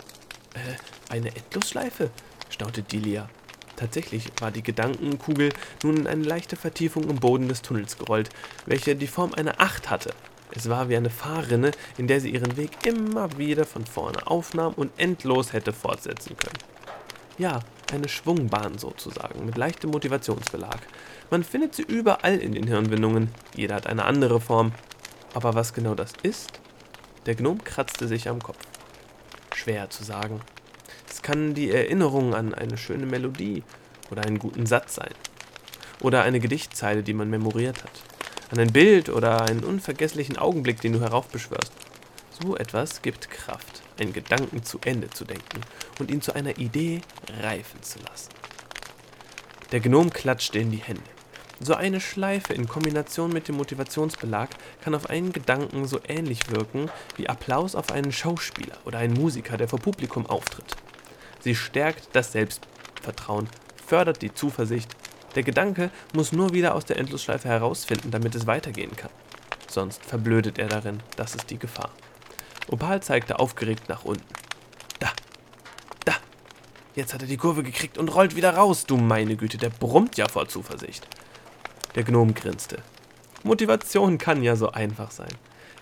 Äh, 0.55 1.13
eine 1.13 1.35
Endlosschleife? 1.35 2.11
staunte 2.51 2.83
Delia. 2.83 3.29
Tatsächlich 3.77 4.27
war 4.41 4.51
die 4.51 4.63
Gedankenkugel 4.63 5.51
nun 5.83 5.97
in 5.97 6.07
eine 6.07 6.25
leichte 6.25 6.57
Vertiefung 6.57 7.09
im 7.09 7.17
Boden 7.17 7.49
des 7.49 7.63
Tunnels 7.63 7.97
gerollt, 7.97 8.29
welche 8.67 8.95
die 8.95 9.07
Form 9.07 9.33
einer 9.33 9.61
Acht 9.61 9.89
hatte. 9.89 10.11
Es 10.53 10.69
war 10.69 10.91
wie 10.91 10.97
eine 10.97 11.09
Fahrrinne, 11.09 11.71
in 11.97 12.07
der 12.07 12.21
sie 12.21 12.31
ihren 12.31 12.59
Weg 12.59 12.85
immer 12.85 13.39
wieder 13.39 13.65
von 13.65 13.87
vorne 13.87 14.27
aufnahm 14.27 14.75
und 14.75 14.91
endlos 14.99 15.55
hätte 15.55 15.73
fortsetzen 15.73 16.37
können. 16.37 16.59
Ja, 17.39 17.61
eine 17.93 18.09
Schwungbahn 18.09 18.79
sozusagen, 18.79 19.45
mit 19.45 19.57
leichtem 19.57 19.91
Motivationsbelag. 19.91 20.79
Man 21.31 21.45
findet 21.45 21.75
sie 21.75 21.83
überall 21.83 22.39
in 22.39 22.53
den 22.53 22.67
Hirnwindungen, 22.67 23.31
jeder 23.55 23.77
hat 23.77 23.87
eine 23.87 24.05
andere 24.05 24.41
Form. 24.41 24.73
Aber 25.35 25.55
was 25.55 25.75
genau 25.75 25.95
das 25.95 26.13
ist? 26.23 26.61
Der 27.27 27.35
Gnom 27.35 27.63
kratzte 27.63 28.09
sich 28.09 28.29
am 28.29 28.43
Kopf. 28.43 28.59
Schwer 29.55 29.91
zu 29.91 30.05
sagen. 30.05 30.41
Es 31.09 31.23
kann 31.23 31.55
die 31.55 31.71
Erinnerung 31.71 32.35
an 32.35 32.55
eine 32.55 32.79
schöne 32.79 33.07
Melodie 33.07 33.63
oder 34.11 34.23
einen 34.23 34.39
guten 34.39 34.67
Satz 34.67 34.95
sein. 34.95 35.13
Oder 36.01 36.23
eine 36.23 36.41
Gedichtzeile, 36.41 37.03
die 37.03 37.13
man 37.13 37.29
memoriert 37.29 37.83
hat. 37.83 37.93
An 38.51 38.59
ein 38.59 38.73
Bild 38.73 39.11
oder 39.11 39.43
einen 39.43 39.63
unvergesslichen 39.63 40.39
Augenblick, 40.39 40.81
den 40.81 40.95
du 40.95 41.01
heraufbeschwörst. 41.01 41.73
So 42.43 42.57
etwas 42.57 43.03
gibt 43.03 43.31
Kraft, 43.31 43.70
einen 44.01 44.13
Gedanken 44.13 44.65
zu 44.65 44.79
Ende 44.85 45.11
zu 45.11 45.25
denken 45.25 45.61
und 45.99 46.11
ihn 46.11 46.23
zu 46.23 46.35
einer 46.35 46.59
Idee 46.59 47.03
reifen 47.41 47.83
zu 47.83 47.99
lassen. 48.01 48.31
Der 49.73 49.81
Gnom 49.81 50.11
klatschte 50.11 50.59
in 50.59 50.71
die 50.71 50.79
Hände. 50.79 51.03
So 51.63 51.75
eine 51.75 52.01
Schleife 52.01 52.55
in 52.55 52.67
Kombination 52.67 53.33
mit 53.33 53.47
dem 53.47 53.57
Motivationsbelag 53.57 54.49
kann 54.83 54.95
auf 54.95 55.11
einen 55.11 55.31
Gedanken 55.31 55.87
so 55.87 56.01
ähnlich 56.09 56.51
wirken 56.51 56.91
wie 57.17 57.29
Applaus 57.29 57.75
auf 57.75 57.93
einen 57.93 58.13
Schauspieler 58.13 58.79
oder 58.87 58.99
einen 58.99 59.13
Musiker, 59.13 59.59
der 59.59 59.69
vor 59.69 59.79
Publikum 59.79 60.25
auftritt. 60.25 60.75
Sie 61.41 61.55
stärkt 61.55 62.09
das 62.15 62.33
Selbstvertrauen, 62.33 63.49
fördert 63.87 64.23
die 64.23 64.33
Zuversicht. 64.33 64.91
Der 65.35 65.43
Gedanke 65.43 65.91
muss 66.15 66.33
nur 66.33 66.55
wieder 66.55 66.75
aus 66.75 66.87
der 66.87 66.97
Endlosschleife 66.97 67.49
herausfinden, 67.49 68.11
damit 68.11 68.35
es 68.35 68.47
weitergehen 68.47 68.97
kann. 68.97 69.11
Sonst 69.69 70.05
verblödet 70.05 70.59
er 70.59 70.69
darin, 70.69 71.03
das 71.17 71.35
ist 71.35 71.51
die 71.51 71.59
Gefahr. 71.59 71.91
Opal 72.71 73.03
zeigte 73.03 73.39
aufgeregt 73.39 73.89
nach 73.89 74.05
unten. 74.05 74.25
Da, 74.99 75.11
da. 76.05 76.15
Jetzt 76.95 77.13
hat 77.13 77.23
er 77.23 77.29
die 77.29 77.37
Kurve 77.37 77.63
gekriegt 77.63 77.99
und 77.99 78.15
rollt 78.15 78.37
wieder 78.37 78.55
raus. 78.55 78.87
Du 78.87 78.97
meine 78.97 79.37
Güte, 79.37 79.59
der 79.59 79.71
brummt 79.71 80.17
ja 80.17 80.29
vor 80.29 80.49
Zuversicht. 80.49 81.07
Der 81.95 82.05
Gnom 82.05 82.35
grinste. 82.35 82.83
Motivation 83.43 84.19
kann 84.19 84.43
ja 84.43 84.55
so 84.55 84.71
einfach 84.71 85.11
sein. 85.11 85.33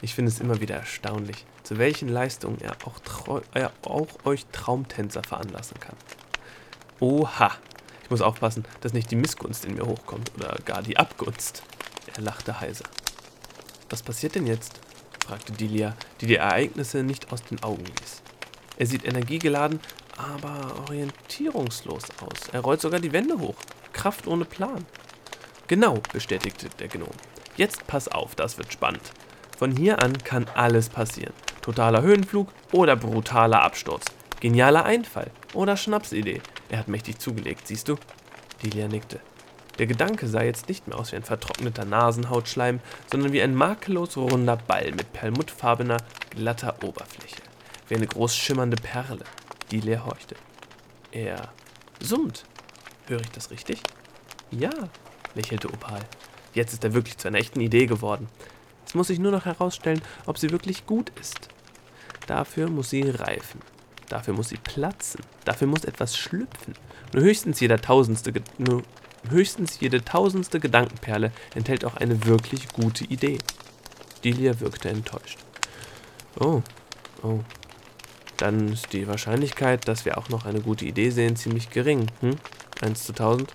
Ich 0.00 0.14
finde 0.14 0.30
es 0.30 0.40
immer 0.40 0.60
wieder 0.60 0.76
erstaunlich, 0.76 1.44
zu 1.64 1.76
welchen 1.76 2.08
Leistungen 2.08 2.60
er 2.60 2.76
auch, 2.84 3.42
er 3.52 3.72
auch 3.82 4.06
euch 4.24 4.46
Traumtänzer 4.52 5.22
veranlassen 5.22 5.78
kann. 5.80 5.96
Oha, 7.00 7.50
ich 8.04 8.10
muss 8.10 8.22
aufpassen, 8.22 8.64
dass 8.80 8.92
nicht 8.92 9.10
die 9.10 9.16
Missgunst 9.16 9.64
in 9.64 9.74
mir 9.74 9.84
hochkommt 9.84 10.32
oder 10.36 10.56
gar 10.64 10.82
die 10.82 10.96
Abgunst. 10.96 11.62
Er 12.14 12.22
lachte 12.22 12.60
heiser. 12.60 12.84
Was 13.90 14.02
passiert 14.02 14.36
denn 14.36 14.46
jetzt? 14.46 14.80
Fragte 15.28 15.52
Delia, 15.52 15.94
die 16.20 16.26
die 16.26 16.36
Ereignisse 16.36 17.02
nicht 17.02 17.30
aus 17.32 17.42
den 17.42 17.62
Augen 17.62 17.84
ließ. 17.84 18.22
Er 18.78 18.86
sieht 18.86 19.04
energiegeladen, 19.04 19.78
aber 20.16 20.74
orientierungslos 20.86 22.04
aus. 22.22 22.48
Er 22.52 22.60
rollt 22.60 22.80
sogar 22.80 22.98
die 22.98 23.12
Wände 23.12 23.38
hoch. 23.38 23.56
Kraft 23.92 24.26
ohne 24.26 24.46
Plan. 24.46 24.86
Genau, 25.66 26.00
bestätigte 26.12 26.70
der 26.78 26.88
Gnom. 26.88 27.10
Jetzt 27.56 27.86
pass 27.86 28.08
auf, 28.08 28.36
das 28.36 28.56
wird 28.56 28.72
spannend. 28.72 29.02
Von 29.58 29.76
hier 29.76 30.02
an 30.02 30.16
kann 30.16 30.46
alles 30.54 30.88
passieren. 30.88 31.34
Totaler 31.60 32.00
Höhenflug 32.00 32.48
oder 32.72 32.96
brutaler 32.96 33.62
Absturz. 33.62 34.06
Genialer 34.40 34.86
Einfall 34.86 35.30
oder 35.52 35.76
Schnapsidee. 35.76 36.40
Er 36.70 36.78
hat 36.78 36.88
mächtig 36.88 37.18
zugelegt, 37.18 37.66
siehst 37.66 37.88
du? 37.88 37.96
Delia 38.62 38.88
nickte. 38.88 39.20
Der 39.78 39.86
Gedanke 39.86 40.26
sah 40.26 40.42
jetzt 40.42 40.68
nicht 40.68 40.88
mehr 40.88 40.98
aus 40.98 41.12
wie 41.12 41.16
ein 41.16 41.22
vertrockneter 41.22 41.84
Nasenhautschleim, 41.84 42.80
sondern 43.10 43.32
wie 43.32 43.42
ein 43.42 43.54
makellos 43.54 44.16
runder 44.16 44.56
Ball 44.56 44.90
mit 44.90 45.12
perlmuttfarbener, 45.12 45.98
glatter 46.30 46.82
Oberfläche. 46.82 47.42
Wie 47.88 47.94
eine 47.94 48.06
groß 48.06 48.34
schimmernde 48.34 48.76
Perle. 48.76 49.24
Delia 49.70 50.04
horchte. 50.04 50.34
Er 51.12 51.52
summt. 52.00 52.44
Höre 53.06 53.20
ich 53.20 53.30
das 53.30 53.50
richtig? 53.50 53.80
Ja, 54.50 54.72
lächelte 55.34 55.68
Opal. 55.68 56.00
Jetzt 56.54 56.72
ist 56.72 56.82
er 56.82 56.94
wirklich 56.94 57.16
zu 57.16 57.28
einer 57.28 57.38
echten 57.38 57.60
Idee 57.60 57.86
geworden. 57.86 58.28
Es 58.86 58.94
muss 58.94 59.06
sich 59.06 59.18
nur 59.18 59.32
noch 59.32 59.44
herausstellen, 59.44 60.02
ob 60.26 60.38
sie 60.38 60.50
wirklich 60.50 60.86
gut 60.86 61.12
ist. 61.20 61.48
Dafür 62.26 62.68
muss 62.68 62.90
sie 62.90 63.08
reifen. 63.08 63.60
Dafür 64.08 64.34
muss 64.34 64.48
sie 64.48 64.56
platzen. 64.56 65.20
Dafür 65.44 65.68
muss 65.68 65.84
etwas 65.84 66.16
schlüpfen. 66.16 66.74
Nur 67.12 67.22
höchstens 67.22 67.60
jeder 67.60 67.80
tausendste, 67.80 68.32
nur 68.58 68.82
höchstens 69.28 69.80
jede 69.80 70.04
tausendste 70.04 70.60
Gedankenperle 70.60 71.32
enthält 71.54 71.84
auch 71.84 71.96
eine 71.96 72.24
wirklich 72.26 72.68
gute 72.68 73.04
Idee. 73.04 73.38
Delia 74.24 74.58
wirkte 74.60 74.88
enttäuscht. 74.88 75.38
Oh, 76.40 76.62
oh. 77.22 77.40
Dann 78.36 78.72
ist 78.72 78.92
die 78.92 79.08
Wahrscheinlichkeit, 79.08 79.88
dass 79.88 80.04
wir 80.04 80.16
auch 80.16 80.28
noch 80.28 80.46
eine 80.46 80.60
gute 80.60 80.84
Idee 80.84 81.10
sehen, 81.10 81.36
ziemlich 81.36 81.70
gering. 81.70 82.06
Hm? 82.20 82.36
1 82.80 83.04
zu 83.04 83.12
1000? 83.12 83.52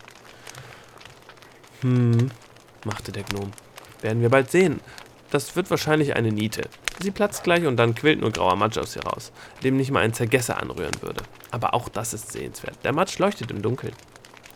Hm, 1.81 2.31
machte 2.85 3.11
der 3.11 3.23
Gnom. 3.23 3.51
Werden 4.01 4.21
wir 4.21 4.29
bald 4.29 4.51
sehen. 4.51 4.81
Das 5.31 5.55
wird 5.55 5.69
wahrscheinlich 5.69 6.15
eine 6.15 6.31
Niete. 6.31 6.69
Sie 6.99 7.11
platzt 7.11 7.43
gleich 7.43 7.65
und 7.65 7.77
dann 7.77 7.95
quillt 7.95 8.19
nur 8.19 8.31
grauer 8.31 8.55
Matsch 8.55 8.77
aus 8.77 8.95
ihr 8.95 9.03
raus, 9.03 9.31
dem 9.63 9.77
nicht 9.77 9.91
mal 9.91 10.01
ein 10.01 10.13
Zergesser 10.13 10.61
anrühren 10.61 11.01
würde. 11.01 11.23
Aber 11.51 11.73
auch 11.73 11.89
das 11.89 12.13
ist 12.13 12.31
sehenswert. 12.31 12.77
Der 12.83 12.93
Matsch 12.93 13.17
leuchtet 13.17 13.51
im 13.51 13.61
Dunkeln. 13.61 13.93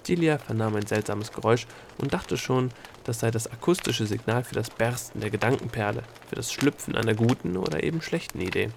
Celia 0.07 0.37
vernahm 0.37 0.73
ein 0.77 0.85
seltsames 0.85 1.33
Geräusch 1.33 1.67
und 1.97 2.13
dachte 2.13 2.37
schon, 2.37 2.71
das 3.03 3.19
sei 3.19 3.29
das 3.29 3.51
akustische 3.51 4.05
Signal 4.05 4.45
für 4.45 4.55
das 4.55 4.69
Bersten 4.69 5.19
der 5.19 5.29
Gedankenperle, 5.29 6.01
für 6.29 6.35
das 6.35 6.53
Schlüpfen 6.53 6.95
einer 6.95 7.13
guten 7.13 7.57
oder 7.57 7.83
eben 7.83 8.01
schlechten 8.01 8.39
Idee. 8.39 8.69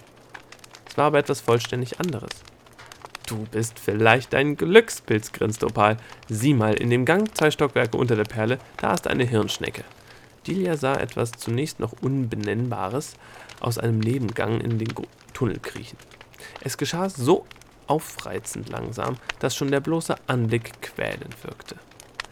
Es 0.88 0.96
war 0.98 1.04
aber 1.04 1.20
etwas 1.20 1.40
vollständig 1.40 2.00
anderes. 2.00 2.30
Du 3.28 3.46
bist 3.52 3.78
vielleicht 3.78 4.34
ein 4.34 4.56
Glückspilz, 4.56 5.30
grinste 5.30 5.66
Opal. 5.66 5.98
Sieh 6.28 6.52
mal, 6.52 6.74
in 6.74 6.90
dem 6.90 7.04
Gang 7.04 7.32
zwei 7.36 7.52
Stockwerke 7.52 7.96
unter 7.96 8.16
der 8.16 8.24
Perle, 8.24 8.58
da 8.78 8.92
ist 8.92 9.06
eine 9.06 9.22
Hirnschnecke. 9.22 9.84
Delia 10.48 10.76
sah 10.76 10.96
etwas 10.96 11.30
zunächst 11.30 11.78
noch 11.78 11.92
Unbenennbares 12.02 13.14
aus 13.60 13.78
einem 13.78 14.00
Nebengang 14.00 14.60
in 14.60 14.80
den 14.80 14.92
Tunnel 15.32 15.60
kriechen. 15.60 15.96
Es 16.60 16.76
geschah 16.76 17.08
so 17.08 17.46
aufreizend 17.90 18.70
langsam, 18.70 19.16
dass 19.40 19.56
schon 19.56 19.70
der 19.70 19.80
bloße 19.80 20.14
Anblick 20.28 20.80
quälend 20.80 21.42
wirkte. 21.44 21.76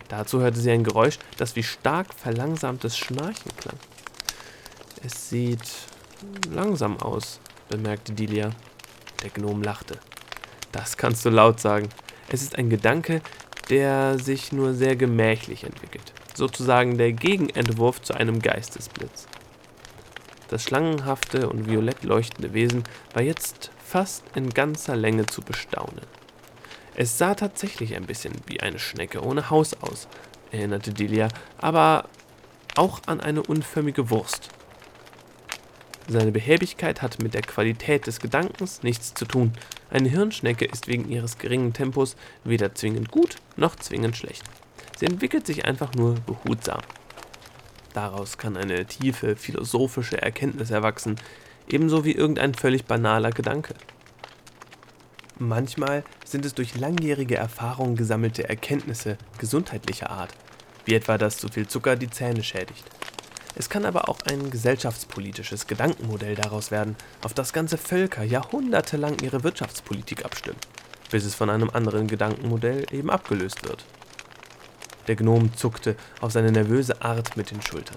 Dazu 0.09 0.41
hörte 0.41 0.59
sie 0.59 0.71
ein 0.71 0.85
Geräusch, 0.85 1.19
das 1.37 1.57
wie 1.57 1.63
stark 1.63 2.15
verlangsamtes 2.15 2.97
Schnarchen 2.97 3.53
klang. 3.59 3.77
Es 5.05 5.29
sieht 5.29 5.69
langsam 6.51 6.97
aus, 6.99 7.41
bemerkte 7.69 8.13
Delia. 8.13 8.51
Der 9.23 9.31
Gnom 9.31 9.63
lachte. 9.63 9.99
Das 10.71 10.97
kannst 10.97 11.25
du 11.25 11.31
laut 11.31 11.59
sagen. 11.59 11.89
Es 12.29 12.41
ist 12.41 12.57
ein 12.57 12.71
Gedanke, 12.71 13.21
der 13.69 14.19
sich 14.19 14.53
nur 14.53 14.75
sehr 14.75 14.95
gemächlich 14.95 15.65
entwickelt. 15.65 16.13
Sozusagen 16.35 16.99
der 16.99 17.13
Gegenentwurf 17.13 18.01
zu 18.01 18.15
einem 18.15 18.41
Geistesblitz. 18.41 19.27
Das 20.49 20.63
schlangenhafte 20.63 21.49
und 21.49 21.69
violett 21.69 22.05
leuchtende 22.05 22.55
Wesen 22.55 22.85
war 23.13 23.23
jetzt 23.23 23.71
fast 23.89 24.23
in 24.35 24.51
ganzer 24.51 24.97
Länge 24.97 25.25
zu 25.25 25.41
bestaunen. 25.41 26.05
Es 26.95 27.17
sah 27.17 27.35
tatsächlich 27.35 27.95
ein 27.97 28.07
bisschen 28.07 28.35
wie 28.47 28.61
eine 28.61 28.79
Schnecke 28.79 29.25
ohne 29.25 29.49
Haus 29.49 29.75
aus, 29.81 30.09
erinnerte 30.51 30.93
Delia, 30.93 31.29
aber 31.57 32.05
auch 32.77 33.01
an 33.07 33.21
eine 33.21 33.43
unförmige 33.43 34.11
Wurst. 34.11 34.51
Seine 36.07 36.33
Behäbigkeit 36.33 37.01
hat 37.01 37.23
mit 37.23 37.35
der 37.35 37.43
Qualität 37.43 38.07
des 38.07 38.21
Gedankens 38.21 38.83
nichts 38.83 39.15
zu 39.15 39.25
tun. 39.25 39.53
Eine 39.91 40.09
Hirnschnecke 40.09 40.65
ist 40.65 40.87
wegen 40.87 41.09
ihres 41.09 41.39
geringen 41.39 41.73
Tempos 41.73 42.17
weder 42.45 42.75
zwingend 42.75 43.11
gut 43.11 43.37
noch 43.57 43.77
zwingend 43.77 44.17
schlecht. 44.17 44.43
Sie 44.99 45.07
entwickelt 45.07 45.47
sich 45.47 45.65
einfach 45.65 45.95
nur 45.95 46.15
behutsam. 46.15 46.81
Daraus 47.95 48.37
kann 48.37 48.57
eine 48.57 48.85
tiefe 48.85 49.37
philosophische 49.37 50.21
Erkenntnis 50.21 50.71
erwachsen, 50.71 51.17
ebenso 51.69 52.05
wie 52.05 52.13
irgendein 52.13 52.55
völlig 52.55 52.85
banaler 52.85 53.31
Gedanke. 53.31 53.75
Manchmal 55.39 56.03
sind 56.25 56.45
es 56.45 56.55
durch 56.55 56.77
langjährige 56.77 57.37
Erfahrungen 57.37 57.97
gesammelte 57.97 58.49
Erkenntnisse 58.49 59.19
gesundheitlicher 59.39 60.11
Art, 60.11 60.33
wie 60.85 60.95
etwa, 60.95 61.17
dass 61.17 61.37
zu 61.37 61.49
viel 61.49 61.69
Zucker 61.69 61.95
die 61.95 62.11
Zähne 62.11 62.43
schädigt. 62.43 62.85
Es 63.55 63.69
kann 63.69 63.85
aber 63.85 64.09
auch 64.09 64.19
ein 64.27 64.51
gesellschaftspolitisches 64.51 65.67
Gedankenmodell 65.67 66.35
daraus 66.35 66.71
werden, 66.71 66.97
auf 67.23 67.35
das 67.35 67.53
ganze 67.53 67.79
Völker 67.79 68.23
jahrhundertelang 68.23 69.17
ihre 69.23 69.43
Wirtschaftspolitik 69.45 70.25
abstimmen, 70.25 70.59
bis 71.11 71.25
es 71.25 71.35
von 71.35 71.51
einem 71.51 71.71
anderen 71.71 72.07
Gedankenmodell 72.07 72.87
eben 72.93 73.11
abgelöst 73.11 73.65
wird. 73.69 73.85
Der 75.09 75.17
Gnom 75.17 75.57
zuckte 75.57 75.97
auf 76.21 76.33
seine 76.33 76.53
nervöse 76.53 77.01
Art 77.03 77.37
mit 77.37 77.51
den 77.51 77.63
Schultern. 77.63 77.97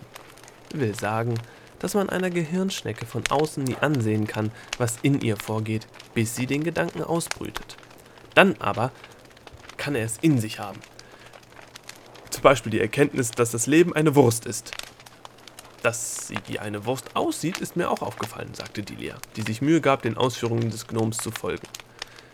Will 0.73 0.95
sagen, 0.95 1.35
dass 1.81 1.95
man 1.95 2.09
einer 2.09 2.29
Gehirnschnecke 2.29 3.05
von 3.05 3.23
außen 3.29 3.63
nie 3.63 3.75
ansehen 3.81 4.27
kann, 4.27 4.51
was 4.77 4.97
in 5.01 5.19
ihr 5.21 5.35
vorgeht, 5.35 5.87
bis 6.13 6.35
sie 6.35 6.45
den 6.45 6.63
Gedanken 6.63 7.03
ausbrütet. 7.03 7.75
Dann 8.35 8.55
aber 8.59 8.91
kann 9.77 9.95
er 9.95 10.05
es 10.05 10.17
in 10.21 10.39
sich 10.39 10.59
haben. 10.59 10.79
Zum 12.29 12.43
Beispiel 12.43 12.71
die 12.71 12.79
Erkenntnis, 12.79 13.31
dass 13.31 13.51
das 13.51 13.65
Leben 13.65 13.93
eine 13.93 14.15
Wurst 14.15 14.45
ist. 14.45 14.71
Dass 15.81 16.27
sie 16.27 16.37
wie 16.47 16.59
eine 16.59 16.85
Wurst 16.85 17.15
aussieht, 17.15 17.57
ist 17.57 17.75
mir 17.75 17.89
auch 17.89 18.03
aufgefallen, 18.03 18.53
sagte 18.53 18.83
Delia, 18.83 19.15
die 19.35 19.41
sich 19.41 19.61
Mühe 19.61 19.81
gab, 19.81 20.03
den 20.03 20.17
Ausführungen 20.17 20.69
des 20.69 20.85
Gnoms 20.85 21.17
zu 21.17 21.31
folgen. 21.31 21.67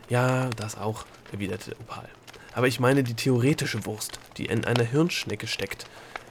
Ja, 0.09 0.49
das 0.57 0.77
auch, 0.77 1.05
erwiderte 1.31 1.71
Opal. 1.79 2.09
Aber 2.53 2.67
ich 2.67 2.81
meine 2.81 3.03
die 3.03 3.13
theoretische 3.13 3.85
Wurst, 3.85 4.19
die 4.35 4.45
in 4.45 4.65
einer 4.65 4.83
Hirnschnecke 4.83 5.47
steckt 5.47 5.85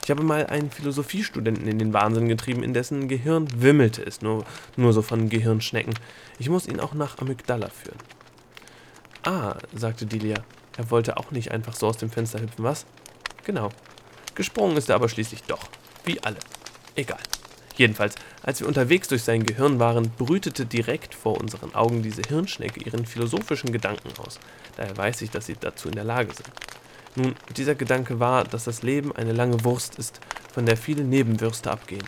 ich 0.07 0.11
habe 0.13 0.23
mal 0.23 0.47
einen 0.47 0.71
Philosophiestudenten 0.71 1.67
in 1.67 1.81
den 1.81 1.93
Wahnsinn 1.93 2.29
getrieben, 2.29 2.63
in 2.63 2.73
dessen 2.73 3.09
Gehirn 3.09 3.49
wimmelte 3.61 4.07
es 4.07 4.23
nur, 4.23 4.45
nur 4.77 4.93
so 4.93 5.03
von 5.03 5.29
Gehirnschnecken. 5.29 5.95
Ich 6.39 6.49
muss 6.49 6.69
ihn 6.69 6.79
auch 6.79 6.95
nach 6.95 7.19
Amygdala 7.19 7.71
führen. 7.71 7.99
Ah, 9.25 9.57
sagte 9.75 10.07
Delia. 10.07 10.45
Er 10.77 10.91
wollte 10.93 11.17
auch 11.17 11.33
nicht 11.33 11.51
einfach 11.51 11.75
so 11.75 11.89
aus 11.89 11.97
dem 11.97 12.09
Fenster 12.09 12.41
hüpfen, 12.41 12.63
was? 12.63 12.87
Genau. 13.43 13.71
Gesprungen 14.37 14.77
ist 14.77 14.89
er 14.89 14.95
aber 14.95 15.09
schließlich 15.09 15.43
doch. 15.43 15.69
Wie 16.05 16.23
alle. 16.23 16.39
Egal. 16.95 17.19
Jedenfalls, 17.75 18.15
als 18.45 18.61
wir 18.61 18.69
unterwegs 18.69 19.09
durch 19.09 19.25
sein 19.25 19.45
Gehirn 19.45 19.81
waren, 19.81 20.11
brütete 20.11 20.67
direkt 20.67 21.17
vor 21.17 21.37
unseren 21.41 21.75
Augen 21.75 22.05
diese 22.05 22.23
Hirnschnecke 22.23 22.79
ihren 22.79 23.07
philosophischen 23.07 23.73
Gedanken 23.73 24.11
aus. 24.25 24.39
Daher 24.77 24.97
weiß 24.97 25.23
ich, 25.23 25.31
dass 25.33 25.47
sie 25.47 25.57
dazu 25.59 25.89
in 25.89 25.97
der 25.97 26.05
Lage 26.05 26.33
sind. 26.33 26.49
Nun, 27.16 27.35
dieser 27.56 27.75
Gedanke 27.75 28.20
war, 28.20 28.44
dass 28.44 28.64
das 28.64 28.82
Leben 28.82 29.14
eine 29.16 29.32
lange 29.32 29.64
Wurst 29.64 29.99
ist, 29.99 30.20
von 30.52 30.66
der 30.66 30.76
viele 30.76 31.02
Nebenwürste 31.02 31.70
abgehen. 31.70 32.04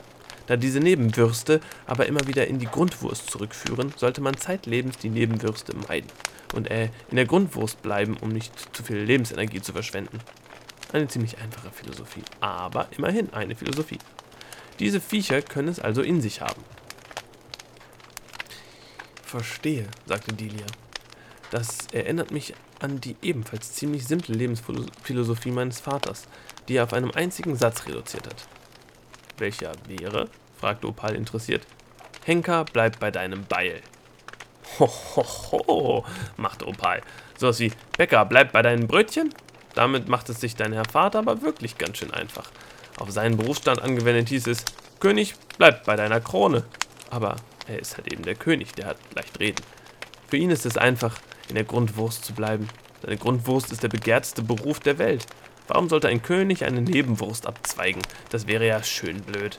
Da 0.46 0.56
diese 0.56 0.80
Nebenwürste 0.80 1.60
aber 1.86 2.06
immer 2.06 2.26
wieder 2.26 2.46
in 2.46 2.58
die 2.58 2.66
Grundwurst 2.66 3.30
zurückführen, 3.30 3.92
sollte 3.96 4.20
man 4.20 4.36
zeitlebens 4.36 4.98
die 4.98 5.10
Nebenwürste 5.10 5.74
meiden 5.88 6.10
und 6.54 6.70
äh, 6.70 6.90
in 7.10 7.16
der 7.16 7.26
Grundwurst 7.26 7.82
bleiben, 7.82 8.16
um 8.20 8.30
nicht 8.30 8.52
zu 8.74 8.82
viel 8.82 8.98
Lebensenergie 8.98 9.60
zu 9.60 9.72
verschwenden. 9.72 10.18
Eine 10.92 11.08
ziemlich 11.08 11.38
einfache 11.38 11.70
Philosophie, 11.70 12.22
aber 12.40 12.88
immerhin 12.96 13.32
eine 13.32 13.54
Philosophie. 13.56 13.98
Diese 14.78 15.00
Viecher 15.00 15.42
können 15.42 15.68
es 15.68 15.80
also 15.80 16.02
in 16.02 16.20
sich 16.22 16.40
haben. 16.40 16.62
Verstehe, 19.22 19.86
sagte 20.06 20.32
Delia. 20.32 20.66
Das 21.50 21.88
erinnert 21.92 22.30
mich 22.30 22.54
an 22.80 23.00
die 23.00 23.16
ebenfalls 23.22 23.72
ziemlich 23.72 24.06
simple 24.06 24.34
Lebensphilosophie 24.34 25.50
meines 25.50 25.80
Vaters, 25.80 26.24
die 26.68 26.76
er 26.76 26.84
auf 26.84 26.92
einem 26.92 27.10
einzigen 27.10 27.56
Satz 27.56 27.86
reduziert 27.86 28.26
hat. 28.26 28.48
Welcher 29.38 29.72
wäre? 29.86 30.28
fragte 30.58 30.88
Opal 30.88 31.14
interessiert. 31.14 31.66
Henker, 32.24 32.64
bleib 32.72 32.98
bei 32.98 33.10
deinem 33.10 33.44
Beil. 33.44 33.80
Hohoho, 34.78 35.24
ho, 35.52 35.64
ho, 35.68 36.04
machte 36.36 36.66
Opal. 36.66 37.00
Sowas 37.36 37.58
wie 37.60 37.72
Bäcker, 37.96 38.24
bleib 38.24 38.52
bei 38.52 38.62
deinen 38.62 38.86
Brötchen? 38.86 39.32
Damit 39.74 40.08
macht 40.08 40.28
es 40.28 40.40
sich 40.40 40.56
dein 40.56 40.72
Herr 40.72 40.84
Vater 40.84 41.20
aber 41.20 41.42
wirklich 41.42 41.78
ganz 41.78 41.98
schön 41.98 42.12
einfach. 42.12 42.50
Auf 42.98 43.10
seinen 43.10 43.36
Berufsstand 43.36 43.80
angewendet 43.80 44.28
hieß 44.28 44.48
es, 44.48 44.64
König, 44.98 45.34
bleib 45.56 45.84
bei 45.84 45.94
deiner 45.94 46.20
Krone. 46.20 46.64
Aber 47.10 47.36
er 47.68 47.78
ist 47.78 47.96
halt 47.96 48.12
eben 48.12 48.24
der 48.24 48.34
König, 48.34 48.72
der 48.72 48.86
hat 48.86 48.96
leicht 49.14 49.38
reden. 49.38 49.62
Für 50.26 50.36
ihn 50.36 50.50
ist 50.50 50.66
es 50.66 50.76
einfach, 50.76 51.16
in 51.48 51.54
der 51.54 51.64
Grundwurst 51.64 52.24
zu 52.24 52.32
bleiben. 52.32 52.68
Seine 53.02 53.16
Grundwurst 53.16 53.72
ist 53.72 53.82
der 53.82 53.88
begehrteste 53.88 54.42
Beruf 54.42 54.80
der 54.80 54.98
Welt. 54.98 55.26
Warum 55.68 55.88
sollte 55.88 56.08
ein 56.08 56.22
König 56.22 56.64
eine 56.64 56.80
Nebenwurst 56.80 57.46
abzweigen? 57.46 58.02
Das 58.30 58.46
wäre 58.46 58.66
ja 58.66 58.82
schön 58.82 59.20
blöd. 59.20 59.58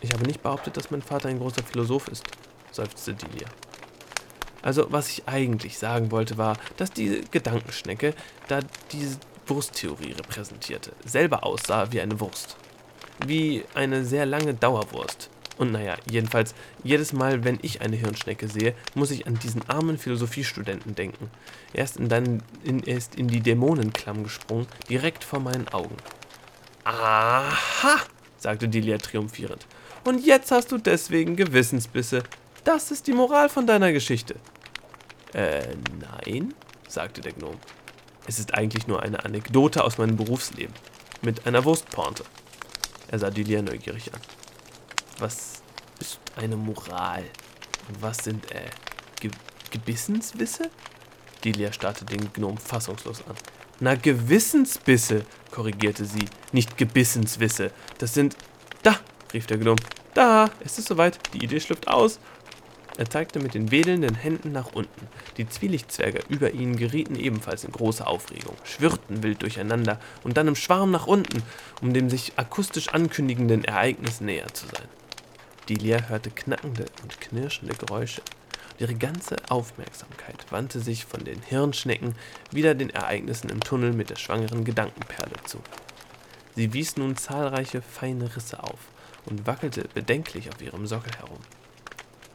Ich 0.00 0.12
habe 0.12 0.24
nicht 0.26 0.42
behauptet, 0.42 0.76
dass 0.76 0.90
mein 0.90 1.02
Vater 1.02 1.28
ein 1.28 1.38
großer 1.38 1.62
Philosoph 1.62 2.08
ist, 2.08 2.24
seufzte 2.70 3.14
Delia. 3.14 3.48
Also, 4.62 4.86
was 4.90 5.08
ich 5.10 5.28
eigentlich 5.28 5.78
sagen 5.78 6.10
wollte, 6.10 6.36
war, 6.36 6.56
dass 6.76 6.90
die 6.90 7.22
Gedankenschnecke, 7.30 8.14
da 8.48 8.60
diese 8.92 9.18
Wursttheorie 9.46 10.12
repräsentierte, 10.12 10.92
selber 11.04 11.44
aussah 11.44 11.90
wie 11.92 12.00
eine 12.00 12.18
Wurst. 12.20 12.56
Wie 13.26 13.64
eine 13.74 14.04
sehr 14.04 14.26
lange 14.26 14.54
Dauerwurst. 14.54 15.30
Und 15.58 15.72
naja, 15.72 15.96
jedenfalls, 16.08 16.54
jedes 16.84 17.12
Mal, 17.12 17.44
wenn 17.44 17.58
ich 17.62 17.82
eine 17.82 17.96
Hirnschnecke 17.96 18.48
sehe, 18.48 18.74
muss 18.94 19.10
ich 19.10 19.26
an 19.26 19.38
diesen 19.40 19.68
armen 19.68 19.98
Philosophiestudenten 19.98 20.94
denken. 20.94 21.30
Er 21.72 21.84
ist 21.84 21.96
in, 21.96 22.08
dann, 22.08 22.42
in, 22.62 22.82
er 22.84 22.96
ist 22.96 23.16
in 23.16 23.26
die 23.26 23.40
Dämonenklamm 23.40 24.22
gesprungen, 24.22 24.68
direkt 24.88 25.24
vor 25.24 25.40
meinen 25.40 25.66
Augen. 25.68 25.96
Aha, 26.84 27.98
sagte 28.38 28.68
Delia 28.68 28.98
triumphierend. 28.98 29.66
Und 30.04 30.24
jetzt 30.24 30.52
hast 30.52 30.70
du 30.70 30.78
deswegen 30.78 31.34
Gewissensbisse. 31.34 32.22
Das 32.62 32.92
ist 32.92 33.08
die 33.08 33.12
Moral 33.12 33.48
von 33.48 33.66
deiner 33.66 33.92
Geschichte. 33.92 34.36
Äh, 35.34 35.66
nein, 36.24 36.54
sagte 36.86 37.20
der 37.20 37.32
Gnome. 37.32 37.58
Es 38.26 38.38
ist 38.38 38.54
eigentlich 38.54 38.86
nur 38.86 39.02
eine 39.02 39.24
Anekdote 39.24 39.82
aus 39.82 39.98
meinem 39.98 40.16
Berufsleben. 40.16 40.74
Mit 41.20 41.46
einer 41.46 41.64
Wurstporte. 41.64 42.24
Er 43.08 43.18
sah 43.18 43.30
Delia 43.30 43.60
neugierig 43.60 44.14
an. 44.14 44.20
Was 45.18 45.62
ist 45.98 46.20
eine 46.36 46.56
Moral? 46.56 47.24
Und 47.88 48.02
was 48.02 48.18
sind, 48.18 48.50
äh, 48.52 48.70
Ge 49.20 49.30
Gebissenswisse? 49.70 50.70
Delia 51.44 51.72
starrte 51.72 52.04
den 52.04 52.32
Gnom 52.32 52.56
fassungslos 52.56 53.22
an. 53.26 53.36
Na, 53.80 53.94
Gewissensbisse, 53.94 55.24
korrigierte 55.50 56.04
sie, 56.04 56.24
nicht 56.52 56.76
Gebissenswisse. 56.76 57.70
Das 57.98 58.14
sind. 58.14 58.36
Da, 58.82 58.98
rief 59.32 59.46
der 59.46 59.58
Gnome. 59.58 59.80
Da, 60.14 60.50
es 60.64 60.78
ist 60.78 60.88
soweit, 60.88 61.18
die 61.34 61.44
Idee 61.44 61.60
schlüpft 61.60 61.88
aus. 61.88 62.18
Er 62.96 63.08
zeigte 63.08 63.38
mit 63.38 63.54
den 63.54 63.70
wedelnden 63.70 64.16
Händen 64.16 64.50
nach 64.50 64.72
unten. 64.72 65.06
Die 65.36 65.48
Zwielichtzwerge 65.48 66.20
über 66.28 66.50
ihnen 66.50 66.76
gerieten 66.76 67.14
ebenfalls 67.14 67.62
in 67.62 67.70
große 67.70 68.04
Aufregung, 68.04 68.56
schwirrten 68.64 69.22
wild 69.22 69.42
durcheinander 69.42 70.00
und 70.24 70.36
dann 70.36 70.48
im 70.48 70.56
Schwarm 70.56 70.90
nach 70.90 71.06
unten, 71.06 71.44
um 71.80 71.94
dem 71.94 72.10
sich 72.10 72.32
akustisch 72.34 72.88
ankündigenden 72.88 73.62
Ereignis 73.62 74.20
näher 74.20 74.52
zu 74.52 74.66
sein. 74.66 74.88
Delia 75.68 76.08
hörte 76.08 76.30
knackende 76.30 76.86
und 77.02 77.20
knirschende 77.20 77.74
Geräusche. 77.74 78.22
Und 78.72 78.80
ihre 78.80 78.94
ganze 78.94 79.36
Aufmerksamkeit 79.48 80.50
wandte 80.50 80.80
sich 80.80 81.04
von 81.04 81.24
den 81.24 81.42
Hirnschnecken 81.42 82.14
wieder 82.50 82.74
den 82.74 82.90
Ereignissen 82.90 83.50
im 83.50 83.60
Tunnel 83.60 83.92
mit 83.92 84.10
der 84.10 84.16
schwangeren 84.16 84.64
Gedankenperle 84.64 85.36
zu. 85.44 85.58
Sie 86.56 86.72
wies 86.72 86.96
nun 86.96 87.16
zahlreiche 87.16 87.82
feine 87.82 88.34
Risse 88.34 88.62
auf 88.62 88.80
und 89.26 89.46
wackelte 89.46 89.86
bedenklich 89.94 90.48
auf 90.48 90.60
ihrem 90.60 90.86
Sockel 90.86 91.12
herum. 91.18 91.38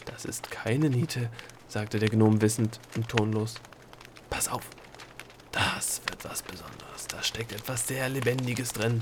Das 0.06 0.26
ist 0.26 0.52
keine 0.52 0.90
Niete, 0.90 1.30
sagte 1.68 2.00
der 2.00 2.10
Gnom 2.10 2.42
wissend 2.42 2.80
und 2.96 3.10
tonlos. 3.10 3.56
Pass 4.30 4.48
auf, 4.48 4.64
das 5.52 6.02
wird 6.08 6.24
was 6.26 6.42
Besonderes. 6.42 7.08
Da 7.08 7.24
steckt 7.24 7.52
etwas 7.52 7.88
sehr 7.88 8.10
Lebendiges 8.10 8.74
drin. 8.74 9.02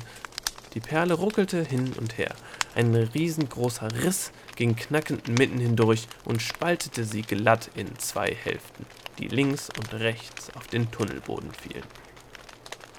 Die 0.73 0.79
Perle 0.79 1.13
ruckelte 1.13 1.63
hin 1.63 1.93
und 1.93 2.17
her. 2.17 2.33
Ein 2.73 2.95
riesengroßer 2.95 3.89
Riss 4.03 4.31
ging 4.55 4.75
knackend 4.75 5.27
mitten 5.27 5.59
hindurch 5.59 6.07
und 6.23 6.41
spaltete 6.41 7.03
sie 7.03 7.21
glatt 7.21 7.69
in 7.75 7.97
zwei 7.97 8.33
Hälften, 8.33 8.85
die 9.19 9.27
links 9.27 9.69
und 9.77 9.93
rechts 9.93 10.49
auf 10.55 10.67
den 10.67 10.89
Tunnelboden 10.89 11.51
fielen. 11.51 11.83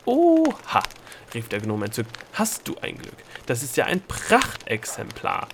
Oha, 0.05 0.83
rief 1.33 1.49
der 1.49 1.61
Gnome 1.61 1.87
entzückt. 1.87 2.19
Hast 2.35 2.69
du 2.69 2.77
ein 2.83 2.97
Glück? 2.97 3.17
Das 3.47 3.63
ist 3.63 3.77
ja 3.77 3.87
ein 3.87 4.01
Prachtexemplar. 4.03 5.49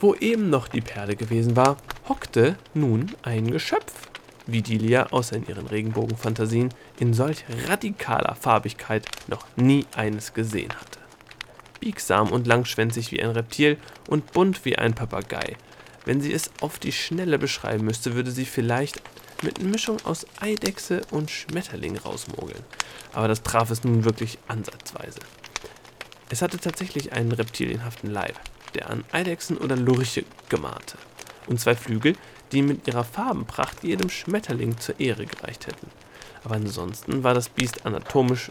Wo 0.00 0.14
eben 0.14 0.48
noch 0.48 0.66
die 0.66 0.80
Perle 0.80 1.14
gewesen 1.14 1.56
war, 1.56 1.76
hockte 2.08 2.56
nun 2.74 3.14
ein 3.22 3.50
Geschöpf, 3.50 3.92
wie 4.46 4.62
Delia 4.62 5.08
außer 5.08 5.36
in 5.36 5.46
ihren 5.46 5.66
Regenbogenfantasien 5.66 6.70
in 6.98 7.12
solch 7.12 7.44
radikaler 7.68 8.34
Farbigkeit 8.34 9.06
noch 9.28 9.46
nie 9.56 9.86
eines 9.94 10.32
gesehen 10.32 10.72
hatte. 10.72 10.99
Biegsam 11.80 12.30
und 12.30 12.46
langschwänzig 12.46 13.10
wie 13.10 13.22
ein 13.22 13.30
Reptil 13.30 13.78
und 14.08 14.32
bunt 14.32 14.64
wie 14.64 14.76
ein 14.76 14.94
Papagei. 14.94 15.56
Wenn 16.04 16.20
sie 16.20 16.32
es 16.32 16.50
auf 16.60 16.78
die 16.78 16.92
Schnelle 16.92 17.38
beschreiben 17.38 17.84
müsste, 17.84 18.14
würde 18.14 18.30
sie 18.30 18.44
vielleicht 18.44 19.02
mit 19.42 19.62
Mischung 19.62 19.98
aus 20.04 20.26
Eidechse 20.40 21.02
und 21.10 21.30
Schmetterling 21.30 21.96
rausmogeln. 21.96 22.62
Aber 23.12 23.28
das 23.28 23.42
traf 23.42 23.70
es 23.70 23.84
nun 23.84 24.04
wirklich 24.04 24.38
ansatzweise. 24.48 25.20
Es 26.28 26.42
hatte 26.42 26.58
tatsächlich 26.58 27.12
einen 27.12 27.32
reptilienhaften 27.32 28.10
Leib, 28.10 28.38
der 28.74 28.90
an 28.90 29.04
Eidechsen 29.12 29.56
oder 29.56 29.76
Lurche 29.76 30.24
gemahnte, 30.48 30.96
und 31.46 31.60
zwei 31.60 31.74
Flügel, 31.74 32.14
die 32.52 32.62
mit 32.62 32.86
ihrer 32.86 33.04
Farbenpracht 33.04 33.82
jedem 33.82 34.10
Schmetterling 34.10 34.78
zur 34.78 34.98
Ehre 35.00 35.26
gereicht 35.26 35.66
hätten. 35.66 35.88
Aber 36.44 36.54
ansonsten 36.54 37.24
war 37.24 37.34
das 37.34 37.48
Biest 37.48 37.84
anatomisch 37.84 38.50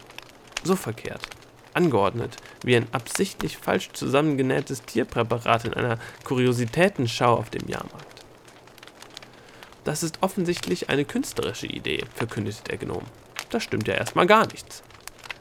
so 0.62 0.76
verkehrt, 0.76 1.26
angeordnet 1.74 2.36
wie 2.64 2.76
ein 2.76 2.86
absichtlich 2.92 3.56
falsch 3.56 3.90
zusammengenähtes 3.92 4.82
Tierpräparat 4.82 5.64
in 5.64 5.74
einer 5.74 5.98
Kuriositätenschau 6.24 7.34
auf 7.34 7.50
dem 7.50 7.68
Jahrmarkt. 7.68 8.24
Das 9.84 10.02
ist 10.02 10.18
offensichtlich 10.20 10.90
eine 10.90 11.04
künstlerische 11.04 11.66
Idee, 11.66 12.04
verkündete 12.14 12.62
der 12.64 12.78
Gnom. 12.78 13.04
Das 13.50 13.62
stimmt 13.64 13.88
ja 13.88 13.94
erstmal 13.94 14.26
gar 14.26 14.46
nichts. 14.46 14.82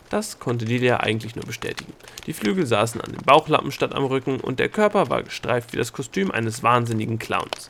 Das 0.10 0.40
konnte 0.40 0.66
Lilia 0.66 1.02
eigentlich 1.02 1.36
nur 1.36 1.46
bestätigen. 1.46 1.94
Die 2.26 2.34
Flügel 2.34 2.66
saßen 2.66 3.00
an 3.00 3.12
den 3.12 3.22
Bauchlappen 3.22 3.72
statt 3.72 3.94
am 3.94 4.06
Rücken 4.06 4.40
und 4.40 4.60
der 4.60 4.70
Körper 4.70 5.10
war 5.10 5.22
gestreift 5.22 5.74
wie 5.74 5.78
das 5.78 5.94
Kostüm 5.94 6.32
eines 6.32 6.64
wahnsinnigen 6.64 7.20
Clowns. 7.20 7.70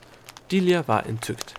Delia 0.51 0.87
war 0.87 1.05
entzückt. 1.05 1.53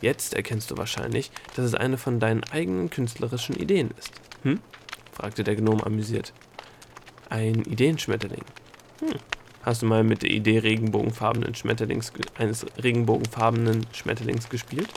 Jetzt 0.00 0.34
erkennst 0.34 0.70
du 0.70 0.76
wahrscheinlich, 0.76 1.32
dass 1.56 1.64
es 1.64 1.74
eine 1.74 1.98
von 1.98 2.20
deinen 2.20 2.44
eigenen 2.44 2.90
künstlerischen 2.90 3.56
Ideen 3.56 3.90
ist. 3.98 4.12
Hm? 4.44 4.60
Fragte 5.18 5.44
der 5.44 5.56
Gnome 5.56 5.84
amüsiert. 5.84 6.32
Ein 7.28 7.62
Ideenschmetterling. 7.64 8.44
Hm. 9.00 9.18
Hast 9.62 9.82
du 9.82 9.86
mal 9.86 10.04
mit 10.04 10.22
der 10.22 10.30
Idee 10.30 10.58
regenbogenfarbenen 10.58 11.54
Schmetterlings, 11.54 12.12
eines 12.38 12.64
regenbogenfarbenen 12.82 13.86
Schmetterlings 13.92 14.48
gespielt? 14.48 14.88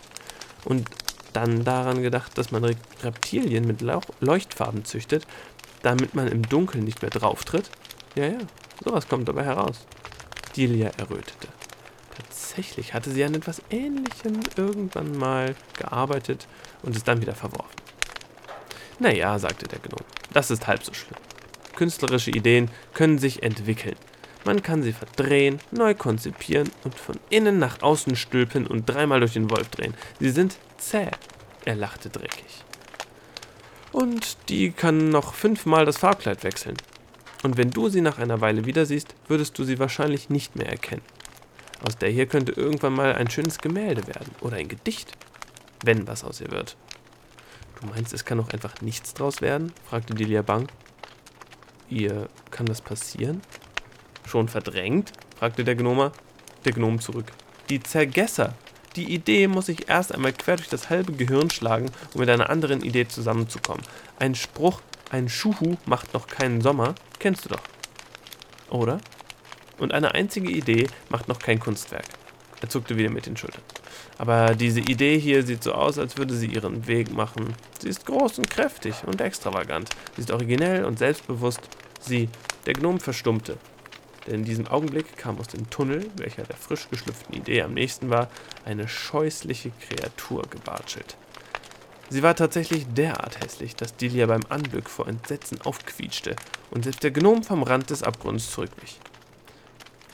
Und 0.63 0.87
dann 1.33 1.63
daran 1.63 2.03
gedacht, 2.03 2.37
dass 2.37 2.51
man 2.51 2.63
Reptilien 3.03 3.65
mit 3.65 3.81
Leuchtfarben 4.21 4.85
züchtet, 4.85 5.25
damit 5.81 6.13
man 6.13 6.27
im 6.27 6.43
Dunkeln 6.43 6.83
nicht 6.83 7.01
mehr 7.01 7.11
drauftritt? 7.11 7.69
Ja, 8.15 8.27
ja, 8.27 8.39
sowas 8.83 9.07
kommt 9.07 9.27
dabei 9.27 9.43
heraus. 9.43 9.87
Delia 10.55 10.89
errötete. 10.97 11.47
Tatsächlich 12.15 12.93
hatte 12.93 13.09
sie 13.09 13.23
an 13.23 13.33
etwas 13.33 13.61
Ähnlichem 13.69 14.41
irgendwann 14.57 15.17
mal 15.17 15.55
gearbeitet 15.77 16.47
und 16.83 16.95
es 16.95 17.03
dann 17.03 17.21
wieder 17.21 17.33
verworfen. 17.33 17.80
Naja, 19.01 19.39
sagte 19.39 19.67
der 19.67 19.79
Gnome, 19.79 20.05
das 20.31 20.51
ist 20.51 20.67
halb 20.67 20.83
so 20.83 20.93
schlimm. 20.93 21.17
Künstlerische 21.75 22.29
Ideen 22.29 22.69
können 22.93 23.17
sich 23.17 23.41
entwickeln. 23.41 23.95
Man 24.45 24.61
kann 24.61 24.83
sie 24.83 24.93
verdrehen, 24.93 25.59
neu 25.71 25.95
konzipieren 25.95 26.69
und 26.83 26.93
von 26.93 27.15
innen 27.31 27.57
nach 27.57 27.81
außen 27.81 28.15
stülpen 28.15 28.67
und 28.67 28.87
dreimal 28.87 29.19
durch 29.19 29.33
den 29.33 29.49
Wolf 29.49 29.69
drehen. 29.69 29.95
Sie 30.19 30.29
sind 30.29 30.55
zäh. 30.77 31.07
Er 31.65 31.75
lachte 31.75 32.11
dreckig. 32.11 32.63
Und 33.91 34.37
die 34.49 34.71
kann 34.71 35.09
noch 35.09 35.33
fünfmal 35.33 35.85
das 35.85 35.97
Farbkleid 35.97 36.43
wechseln. 36.43 36.77
Und 37.41 37.57
wenn 37.57 37.71
du 37.71 37.89
sie 37.89 38.01
nach 38.01 38.19
einer 38.19 38.39
Weile 38.39 38.65
wieder 38.65 38.85
siehst, 38.85 39.15
würdest 39.27 39.57
du 39.57 39.63
sie 39.63 39.79
wahrscheinlich 39.79 40.29
nicht 40.29 40.55
mehr 40.55 40.69
erkennen. 40.69 41.01
Aus 41.83 41.97
der 41.97 42.09
hier 42.09 42.27
könnte 42.27 42.51
irgendwann 42.51 42.93
mal 42.93 43.15
ein 43.15 43.31
schönes 43.31 43.57
Gemälde 43.57 44.05
werden 44.05 44.29
oder 44.41 44.57
ein 44.57 44.67
Gedicht, 44.67 45.13
wenn 45.83 46.05
was 46.05 46.23
aus 46.23 46.39
ihr 46.39 46.51
wird. 46.51 46.77
Du 47.81 47.87
meinst, 47.87 48.13
es 48.13 48.25
kann 48.25 48.37
noch 48.37 48.49
einfach 48.49 48.81
nichts 48.81 49.13
draus 49.13 49.41
werden? 49.41 49.73
fragte 49.89 50.13
Delia 50.13 50.43
bang. 50.43 50.67
Ihr 51.89 52.29
kann 52.51 52.67
das 52.67 52.81
passieren? 52.81 53.41
Schon 54.27 54.47
verdrängt? 54.47 55.11
fragte 55.37 55.63
der 55.63 55.75
Gnome. 55.75 56.11
Der 56.63 56.73
Gnome 56.73 56.99
zurück. 56.99 57.25
Die 57.69 57.81
Zergesser. 57.81 58.53
Die 58.95 59.13
Idee 59.13 59.47
muss 59.47 59.69
ich 59.69 59.89
erst 59.89 60.13
einmal 60.13 60.33
quer 60.33 60.57
durch 60.57 60.69
das 60.69 60.89
halbe 60.89 61.13
Gehirn 61.13 61.49
schlagen, 61.49 61.89
um 62.13 62.19
mit 62.19 62.29
einer 62.29 62.49
anderen 62.49 62.81
Idee 62.81 63.07
zusammenzukommen. 63.07 63.83
Ein 64.19 64.35
Spruch, 64.35 64.81
ein 65.09 65.27
Schuhu 65.27 65.77
macht 65.85 66.13
noch 66.13 66.27
keinen 66.27 66.61
Sommer, 66.61 66.93
kennst 67.17 67.45
du 67.45 67.49
doch. 67.49 67.63
Oder? 68.69 68.99
Und 69.79 69.93
eine 69.93 70.13
einzige 70.13 70.51
Idee 70.51 70.87
macht 71.09 71.27
noch 71.27 71.39
kein 71.39 71.59
Kunstwerk. 71.59 72.05
Er 72.61 72.69
zuckte 72.69 72.97
wieder 72.97 73.09
mit 73.09 73.25
den 73.25 73.37
Schultern. 73.37 73.63
Aber 74.17 74.55
diese 74.55 74.79
Idee 74.79 75.17
hier 75.19 75.43
sieht 75.43 75.63
so 75.63 75.73
aus, 75.73 75.97
als 75.97 76.17
würde 76.17 76.33
sie 76.33 76.47
ihren 76.47 76.87
Weg 76.87 77.13
machen. 77.13 77.53
Sie 77.79 77.89
ist 77.89 78.05
groß 78.05 78.37
und 78.37 78.49
kräftig 78.49 78.95
und 79.05 79.21
extravagant. 79.21 79.89
Sie 80.15 80.21
ist 80.21 80.31
originell 80.31 80.85
und 80.85 80.99
selbstbewusst. 80.99 81.61
Sie, 81.99 82.29
der 82.65 82.73
Gnom, 82.73 82.99
verstummte. 82.99 83.57
Denn 84.27 84.35
in 84.35 84.43
diesem 84.43 84.67
Augenblick 84.67 85.17
kam 85.17 85.39
aus 85.39 85.47
dem 85.47 85.69
Tunnel, 85.69 86.09
welcher 86.17 86.43
der 86.43 86.55
frisch 86.55 86.87
geschlüpften 86.89 87.35
Idee 87.35 87.63
am 87.63 87.73
nächsten 87.73 88.09
war, 88.09 88.29
eine 88.65 88.87
scheußliche 88.87 89.71
Kreatur 89.87 90.43
gebatschelt. 90.49 91.17
Sie 92.09 92.23
war 92.23 92.35
tatsächlich 92.35 92.85
derart 92.93 93.39
hässlich, 93.39 93.75
dass 93.75 93.95
Delia 93.95 94.25
beim 94.25 94.41
Anblick 94.49 94.89
vor 94.89 95.07
Entsetzen 95.07 95.61
aufquietschte 95.61 96.35
und 96.69 96.83
selbst 96.83 97.03
der 97.03 97.11
Gnom 97.11 97.41
vom 97.41 97.63
Rand 97.63 97.89
des 97.89 98.03
Abgrunds 98.03 98.51
zurückwich. 98.51 98.99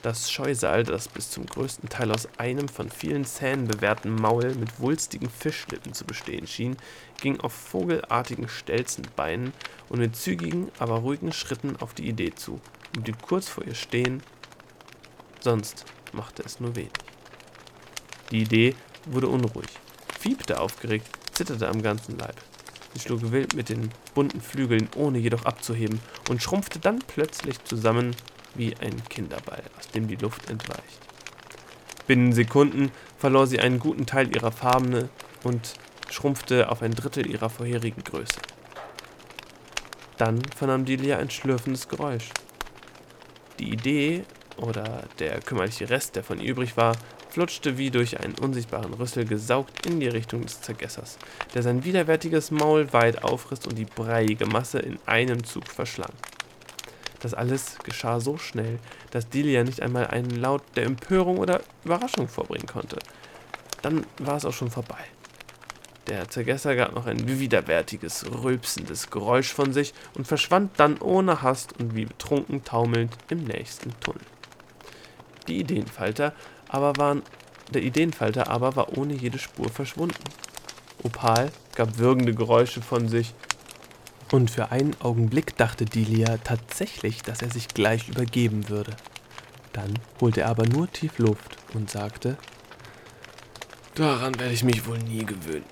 Das 0.07 0.31
Scheusal, 0.31 0.85
das 0.85 1.09
bis 1.09 1.31
zum 1.31 1.45
größten 1.45 1.89
Teil 1.89 2.13
aus 2.13 2.29
einem 2.37 2.69
von 2.69 2.89
vielen 2.89 3.25
Zähnen 3.25 3.67
bewehrten 3.67 4.15
Maul 4.15 4.55
mit 4.55 4.79
wulstigen 4.79 5.29
Fischlippen 5.29 5.91
zu 5.91 6.05
bestehen 6.05 6.47
schien, 6.47 6.77
ging 7.19 7.41
auf 7.41 7.51
vogelartigen 7.51 8.47
Stelzenbeinen 8.47 9.51
und 9.89 9.99
mit 9.99 10.15
zügigen, 10.15 10.71
aber 10.79 10.99
ruhigen 10.99 11.33
Schritten 11.33 11.75
auf 11.81 11.93
die 11.93 12.07
Idee 12.07 12.33
zu 12.33 12.61
und 12.95 13.03
blieb 13.03 13.21
kurz 13.21 13.49
vor 13.49 13.65
ihr 13.65 13.75
stehen. 13.75 14.23
Sonst 15.41 15.83
machte 16.13 16.41
es 16.41 16.61
nur 16.61 16.77
wenig. 16.77 16.93
Die 18.31 18.43
Idee 18.43 18.75
wurde 19.07 19.27
unruhig, 19.27 19.67
fiebte 20.17 20.61
aufgeregt, 20.61 21.09
zitterte 21.33 21.67
am 21.67 21.81
ganzen 21.81 22.17
Leib. 22.17 22.37
Sie 22.93 23.01
schlug 23.01 23.33
wild 23.33 23.55
mit 23.55 23.67
den 23.67 23.89
bunten 24.15 24.39
Flügeln, 24.39 24.87
ohne 24.95 25.17
jedoch 25.17 25.43
abzuheben, 25.43 25.99
und 26.29 26.41
schrumpfte 26.41 26.79
dann 26.79 26.99
plötzlich 26.99 27.61
zusammen 27.65 28.15
wie 28.57 28.75
ein 28.77 29.03
Kinderball, 29.09 29.63
aus 29.77 29.87
dem 29.89 30.07
die 30.07 30.15
Luft 30.15 30.49
entweicht. 30.49 30.99
Binnen 32.07 32.33
Sekunden 32.33 32.91
verlor 33.17 33.47
sie 33.47 33.59
einen 33.59 33.79
guten 33.79 34.05
Teil 34.05 34.33
ihrer 34.35 34.51
Farben 34.51 35.09
und 35.43 35.73
schrumpfte 36.09 36.69
auf 36.69 36.81
ein 36.81 36.93
Drittel 36.93 37.27
ihrer 37.27 37.49
vorherigen 37.49 38.03
Größe. 38.03 38.39
Dann 40.17 40.41
vernahm 40.55 40.85
Delia 40.85 41.17
ein 41.17 41.29
schlürfendes 41.29 41.89
Geräusch. 41.89 42.29
Die 43.59 43.71
Idee, 43.71 44.23
oder 44.57 45.03
der 45.19 45.39
kümmerliche 45.41 45.89
Rest, 45.89 46.15
der 46.15 46.23
von 46.23 46.39
ihr 46.39 46.51
übrig 46.51 46.77
war, 46.77 46.95
flutschte 47.29 47.77
wie 47.77 47.91
durch 47.91 48.19
einen 48.19 48.35
unsichtbaren 48.35 48.93
Rüssel 48.93 49.25
gesaugt 49.25 49.85
in 49.85 49.99
die 49.99 50.07
Richtung 50.07 50.41
des 50.41 50.61
Zergessers, 50.61 51.17
der 51.53 51.61
sein 51.61 51.83
widerwärtiges 51.83 52.51
Maul 52.51 52.91
weit 52.93 53.23
aufriss 53.23 53.67
und 53.67 53.77
die 53.77 53.85
breiige 53.85 54.45
Masse 54.45 54.79
in 54.79 54.97
einem 55.05 55.43
Zug 55.43 55.67
verschlang. 55.67 56.13
Das 57.19 57.33
alles 57.33 57.77
geschah 57.83 58.19
so 58.19 58.37
schnell, 58.37 58.79
dass 59.11 59.29
Delia 59.29 59.63
nicht 59.63 59.81
einmal 59.81 60.07
einen 60.07 60.31
Laut 60.31 60.61
der 60.75 60.85
Empörung 60.85 61.37
oder 61.37 61.61
Überraschung 61.83 62.27
vorbringen 62.27 62.67
konnte. 62.67 62.97
Dann 63.81 64.05
war 64.19 64.35
es 64.37 64.45
auch 64.45 64.53
schon 64.53 64.71
vorbei. 64.71 65.03
Der 66.07 66.29
Zergesser 66.29 66.75
gab 66.75 66.95
noch 66.95 67.05
ein 67.05 67.27
widerwärtiges, 67.27 68.25
rülpsendes 68.31 69.09
Geräusch 69.09 69.51
von 69.51 69.73
sich 69.73 69.93
und 70.13 70.25
verschwand 70.25 70.79
dann 70.79 70.99
ohne 70.99 71.41
Hast 71.41 71.77
und 71.79 71.95
wie 71.95 72.05
betrunken 72.05 72.63
taumelnd 72.63 73.13
im 73.29 73.43
nächsten 73.43 73.91
Tunnel. 73.99 74.21
Die 75.47 75.59
Ideenfalter 75.59 76.33
aber 76.69 76.95
waren, 76.97 77.23
der 77.73 77.83
Ideenfalter 77.83 78.49
aber 78.49 78.77
war 78.77 78.97
ohne 78.97 79.15
jede 79.15 79.37
Spur 79.37 79.69
verschwunden. 79.69 80.23
Opal 81.03 81.51
gab 81.75 81.97
würgende 81.97 82.33
Geräusche 82.33 82.81
von 82.81 83.09
sich, 83.09 83.33
und 84.31 84.51
für 84.51 84.71
einen 84.71 84.95
Augenblick 85.01 85.55
dachte 85.57 85.85
Delia 85.85 86.37
tatsächlich, 86.37 87.21
dass 87.21 87.41
er 87.41 87.51
sich 87.51 87.67
gleich 87.69 88.09
übergeben 88.09 88.69
würde. 88.69 88.95
Dann 89.73 89.93
holte 90.19 90.41
er 90.41 90.49
aber 90.49 90.65
nur 90.65 90.91
tief 90.91 91.19
Luft 91.19 91.57
und 91.73 91.89
sagte, 91.89 92.37
Daran 93.95 94.39
werde 94.39 94.53
ich 94.53 94.63
mich 94.63 94.85
wohl 94.85 94.99
nie 94.99 95.25
gewöhnen. 95.25 95.65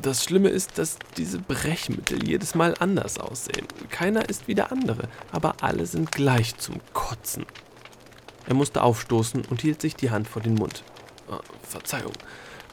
Das 0.00 0.24
Schlimme 0.24 0.48
ist, 0.48 0.78
dass 0.78 0.98
diese 1.16 1.38
Brechmittel 1.38 2.26
jedes 2.26 2.54
Mal 2.54 2.74
anders 2.78 3.18
aussehen. 3.18 3.66
Keiner 3.90 4.28
ist 4.28 4.48
wie 4.48 4.54
der 4.54 4.72
andere, 4.72 5.08
aber 5.32 5.56
alle 5.60 5.86
sind 5.86 6.12
gleich 6.12 6.56
zum 6.56 6.80
Kotzen. 6.92 7.46
Er 8.46 8.54
musste 8.54 8.82
aufstoßen 8.82 9.44
und 9.46 9.62
hielt 9.62 9.80
sich 9.80 9.96
die 9.96 10.10
Hand 10.10 10.28
vor 10.28 10.42
den 10.42 10.54
Mund. 10.54 10.82
Oh, 11.30 11.38
Verzeihung. 11.62 12.12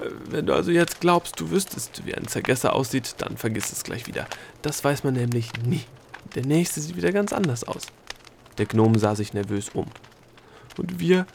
Äh, 0.01 0.09
wenn 0.29 0.45
du 0.45 0.53
also 0.53 0.71
jetzt 0.71 0.99
glaubst, 0.99 1.39
du 1.39 1.51
wüsstest, 1.51 2.05
wie 2.05 2.15
ein 2.15 2.27
Zergesser 2.27 2.73
aussieht, 2.73 3.15
dann 3.19 3.37
vergiss 3.37 3.71
es 3.71 3.83
gleich 3.83 4.07
wieder. 4.07 4.27
Das 4.61 4.83
weiß 4.83 5.03
man 5.03 5.13
nämlich 5.13 5.51
nie. 5.65 5.83
Der 6.35 6.45
nächste 6.45 6.81
sieht 6.81 6.95
wieder 6.95 7.11
ganz 7.11 7.33
anders 7.33 7.63
aus. 7.63 7.87
Der 8.57 8.65
Gnome 8.65 8.99
sah 8.99 9.15
sich 9.15 9.33
nervös 9.33 9.69
um. 9.73 9.87
Und 10.77 10.99
wir, 10.99 11.25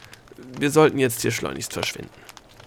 wir 0.58 0.70
sollten 0.70 0.98
jetzt 0.98 1.22
hier 1.22 1.30
schleunigst 1.30 1.72
verschwinden. 1.72 2.10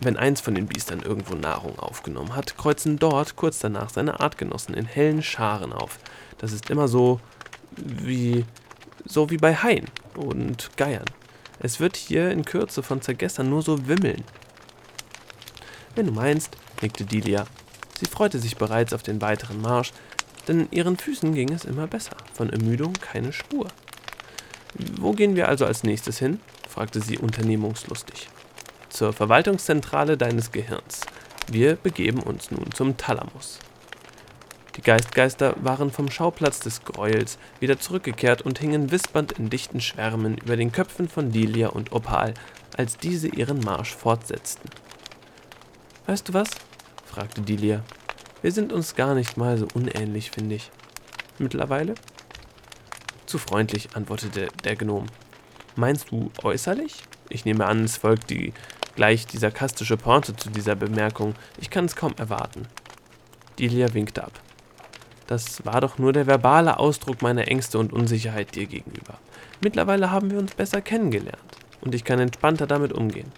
Wenn 0.01 0.15
eins 0.15 0.39
von 0.39 0.55
den 0.55 0.67
Biestern 0.67 1.01
irgendwo 1.01 1.35
Nahrung 1.35 1.77
aufgenommen 1.77 2.35
hat, 2.35 2.57
kreuzen 2.57 2.99
dort 2.99 3.35
kurz 3.35 3.59
danach 3.59 3.89
seine 3.89 4.21
Artgenossen 4.21 4.73
in 4.73 4.85
hellen 4.85 5.21
Scharen 5.21 5.73
auf. 5.73 5.99
Das 6.37 6.53
ist 6.53 6.69
immer 6.69 6.87
so 6.87 7.19
wie 7.75 8.45
so 9.05 9.29
wie 9.29 9.37
bei 9.37 9.55
Haien 9.55 9.85
und 10.15 10.69
Geiern. 10.77 11.05
Es 11.59 11.79
wird 11.79 11.97
hier 11.97 12.31
in 12.31 12.45
Kürze 12.45 12.83
von 12.83 13.01
Zergessern 13.01 13.49
nur 13.49 13.61
so 13.61 13.87
wimmeln. 13.87 14.23
Wenn 15.95 16.05
du 16.05 16.11
meinst, 16.11 16.55
nickte 16.81 17.05
Delia. 17.05 17.45
Sie 17.99 18.05
freute 18.05 18.39
sich 18.39 18.57
bereits 18.57 18.93
auf 18.93 19.03
den 19.03 19.21
weiteren 19.21 19.61
Marsch, 19.61 19.91
denn 20.47 20.67
ihren 20.71 20.97
Füßen 20.97 21.33
ging 21.33 21.51
es 21.51 21.65
immer 21.65 21.87
besser, 21.87 22.15
von 22.33 22.49
Ermüdung 22.49 22.93
keine 22.93 23.33
Spur. 23.33 23.67
Wo 24.99 25.11
gehen 25.11 25.35
wir 25.35 25.47
also 25.47 25.65
als 25.65 25.83
nächstes 25.83 26.19
hin? 26.19 26.39
fragte 26.67 27.01
sie 27.01 27.17
unternehmungslustig. 27.17 28.29
Zur 28.89 29.13
Verwaltungszentrale 29.13 30.17
deines 30.17 30.51
Gehirns. 30.51 31.01
Wir 31.51 31.75
begeben 31.75 32.21
uns 32.21 32.51
nun 32.51 32.71
zum 32.73 32.97
Thalamus. 32.97 33.59
Die 34.75 34.81
Geistgeister 34.81 35.55
waren 35.61 35.91
vom 35.91 36.09
Schauplatz 36.09 36.59
des 36.59 36.85
Gräuels 36.85 37.37
wieder 37.59 37.79
zurückgekehrt 37.79 38.43
und 38.43 38.59
hingen 38.59 38.91
wispernd 38.91 39.33
in 39.33 39.49
dichten 39.49 39.81
Schwärmen 39.81 40.37
über 40.37 40.55
den 40.55 40.71
Köpfen 40.71 41.09
von 41.09 41.31
Delia 41.31 41.67
und 41.69 41.91
Opal, 41.91 42.33
als 42.77 42.97
diese 42.97 43.27
ihren 43.27 43.59
Marsch 43.59 43.93
fortsetzten. 43.93 44.69
Weißt 46.09 46.27
du 46.27 46.33
was? 46.33 46.49
fragte 47.05 47.41
Delia. 47.41 47.83
Wir 48.41 48.51
sind 48.51 48.73
uns 48.73 48.95
gar 48.95 49.13
nicht 49.13 49.37
mal 49.37 49.59
so 49.59 49.67
unähnlich, 49.75 50.31
finde 50.31 50.55
ich. 50.55 50.71
Mittlerweile? 51.37 51.93
Zu 53.27 53.37
freundlich, 53.37 53.89
antwortete 53.95 54.47
der 54.63 54.75
Gnom. 54.75 55.05
Meinst 55.75 56.09
du 56.09 56.31
äußerlich? 56.41 56.95
Ich 57.29 57.45
nehme 57.45 57.67
an, 57.67 57.83
es 57.83 57.97
folgt 57.97 58.31
die 58.31 58.53
gleich 58.95 59.27
die 59.27 59.37
sarkastische 59.37 59.97
Pointe 59.97 60.35
zu 60.35 60.49
dieser 60.49 60.75
Bemerkung. 60.75 61.35
Ich 61.59 61.69
kann 61.69 61.85
es 61.85 61.95
kaum 61.95 62.15
erwarten. 62.17 62.67
Delia 63.59 63.93
winkte 63.93 64.23
ab. 64.23 64.33
Das 65.27 65.63
war 65.63 65.79
doch 65.79 65.99
nur 65.99 66.11
der 66.11 66.25
verbale 66.25 66.79
Ausdruck 66.79 67.21
meiner 67.21 67.47
Ängste 67.47 67.77
und 67.77 67.93
Unsicherheit 67.93 68.55
dir 68.55 68.65
gegenüber. 68.65 69.19
Mittlerweile 69.61 70.09
haben 70.09 70.31
wir 70.31 70.39
uns 70.39 70.55
besser 70.55 70.81
kennengelernt 70.81 71.37
und 71.81 71.93
ich 71.93 72.03
kann 72.03 72.17
entspannter 72.17 72.65
damit 72.65 72.93
umgehen. 72.93 73.31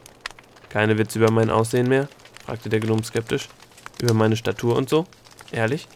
Keine 0.70 0.98
Witze 0.98 1.20
über 1.20 1.32
mein 1.32 1.50
Aussehen 1.50 1.90
mehr? 1.90 2.08
Fragte 2.46 2.70
der 2.70 2.80
Gnome 2.80 3.04
skeptisch. 3.04 3.50
Über 4.02 4.14
meine 4.14 4.36
Statur 4.36 4.76
und 4.76 4.90
so? 4.90 5.06
Ehrlich? 5.52 5.88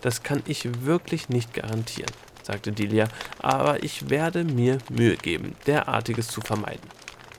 Das 0.00 0.22
kann 0.22 0.42
ich 0.46 0.84
wirklich 0.84 1.28
nicht 1.28 1.52
garantieren, 1.52 2.10
sagte 2.42 2.72
Delia, 2.72 3.08
aber 3.38 3.82
ich 3.82 4.08
werde 4.08 4.44
mir 4.44 4.78
Mühe 4.88 5.16
geben, 5.16 5.56
derartiges 5.66 6.28
zu 6.28 6.40
vermeiden. 6.40 6.88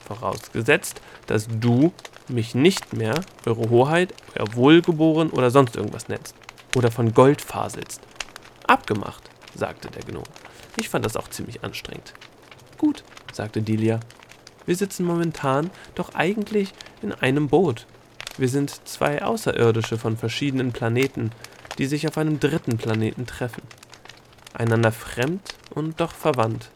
Vorausgesetzt, 0.06 1.00
dass 1.26 1.48
du 1.48 1.92
mich 2.28 2.54
nicht 2.54 2.92
mehr 2.92 3.14
Eure 3.46 3.68
Hoheit, 3.70 4.14
Euer 4.36 4.54
Wohlgeboren 4.54 5.30
oder 5.30 5.50
sonst 5.50 5.76
irgendwas 5.76 6.08
nennst 6.08 6.34
oder 6.76 6.90
von 6.90 7.12
Gold 7.14 7.40
faselst. 7.40 8.00
Abgemacht, 8.66 9.22
sagte 9.54 9.90
der 9.90 10.02
Gnome. 10.02 10.26
Ich 10.76 10.88
fand 10.88 11.04
das 11.04 11.16
auch 11.16 11.28
ziemlich 11.28 11.64
anstrengend. 11.64 12.14
Gut, 12.78 13.04
sagte 13.32 13.62
Delia. 13.62 14.00
Wir 14.66 14.76
sitzen 14.76 15.04
momentan 15.04 15.70
doch 15.94 16.14
eigentlich 16.14 16.72
in 17.02 17.12
einem 17.12 17.48
Boot. 17.48 17.86
Wir 18.38 18.48
sind 18.48 18.88
zwei 18.88 19.22
Außerirdische 19.22 19.98
von 19.98 20.16
verschiedenen 20.16 20.72
Planeten, 20.72 21.30
die 21.78 21.86
sich 21.86 22.08
auf 22.08 22.16
einem 22.16 22.40
dritten 22.40 22.78
Planeten 22.78 23.26
treffen. 23.26 23.62
Einander 24.54 24.92
fremd 24.92 25.54
und 25.70 26.00
doch 26.00 26.12
verwandt. 26.12 26.70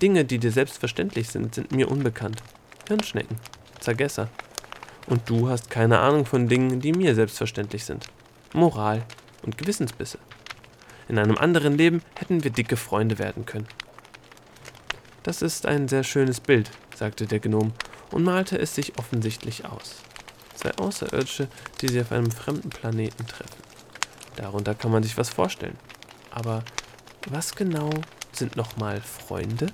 Dinge, 0.00 0.24
die 0.24 0.38
dir 0.38 0.50
selbstverständlich 0.50 1.28
sind, 1.28 1.54
sind 1.54 1.72
mir 1.72 1.90
unbekannt. 1.90 2.42
Hirnschnecken, 2.88 3.36
Zergesser. 3.80 4.28
Und 5.06 5.28
du 5.28 5.48
hast 5.48 5.70
keine 5.70 6.00
Ahnung 6.00 6.26
von 6.26 6.48
Dingen, 6.48 6.80
die 6.80 6.92
mir 6.92 7.14
selbstverständlich 7.14 7.84
sind. 7.84 8.06
Moral 8.52 9.04
und 9.42 9.58
Gewissensbisse. 9.58 10.18
In 11.08 11.18
einem 11.18 11.36
anderen 11.36 11.76
Leben 11.76 12.02
hätten 12.16 12.42
wir 12.42 12.50
dicke 12.50 12.76
Freunde 12.76 13.18
werden 13.18 13.44
können. 13.46 13.68
Das 15.22 15.42
ist 15.42 15.66
ein 15.66 15.88
sehr 15.88 16.04
schönes 16.04 16.40
Bild, 16.40 16.70
sagte 16.94 17.26
der 17.26 17.40
Gnom 17.40 17.72
und 18.10 18.24
malte 18.24 18.58
es 18.58 18.74
sich 18.74 18.98
offensichtlich 18.98 19.64
aus. 19.66 19.96
Zwei 20.64 20.82
Außerirdische, 20.82 21.48
die 21.82 21.88
sich 21.88 22.00
auf 22.00 22.10
einem 22.10 22.30
fremden 22.30 22.70
Planeten 22.70 23.26
treffen. 23.26 23.62
Darunter 24.36 24.74
kann 24.74 24.90
man 24.90 25.02
sich 25.02 25.18
was 25.18 25.28
vorstellen. 25.28 25.76
Aber 26.30 26.62
was 27.28 27.54
genau 27.54 27.90
sind 28.32 28.56
nochmal 28.56 29.02
Freunde? 29.02 29.66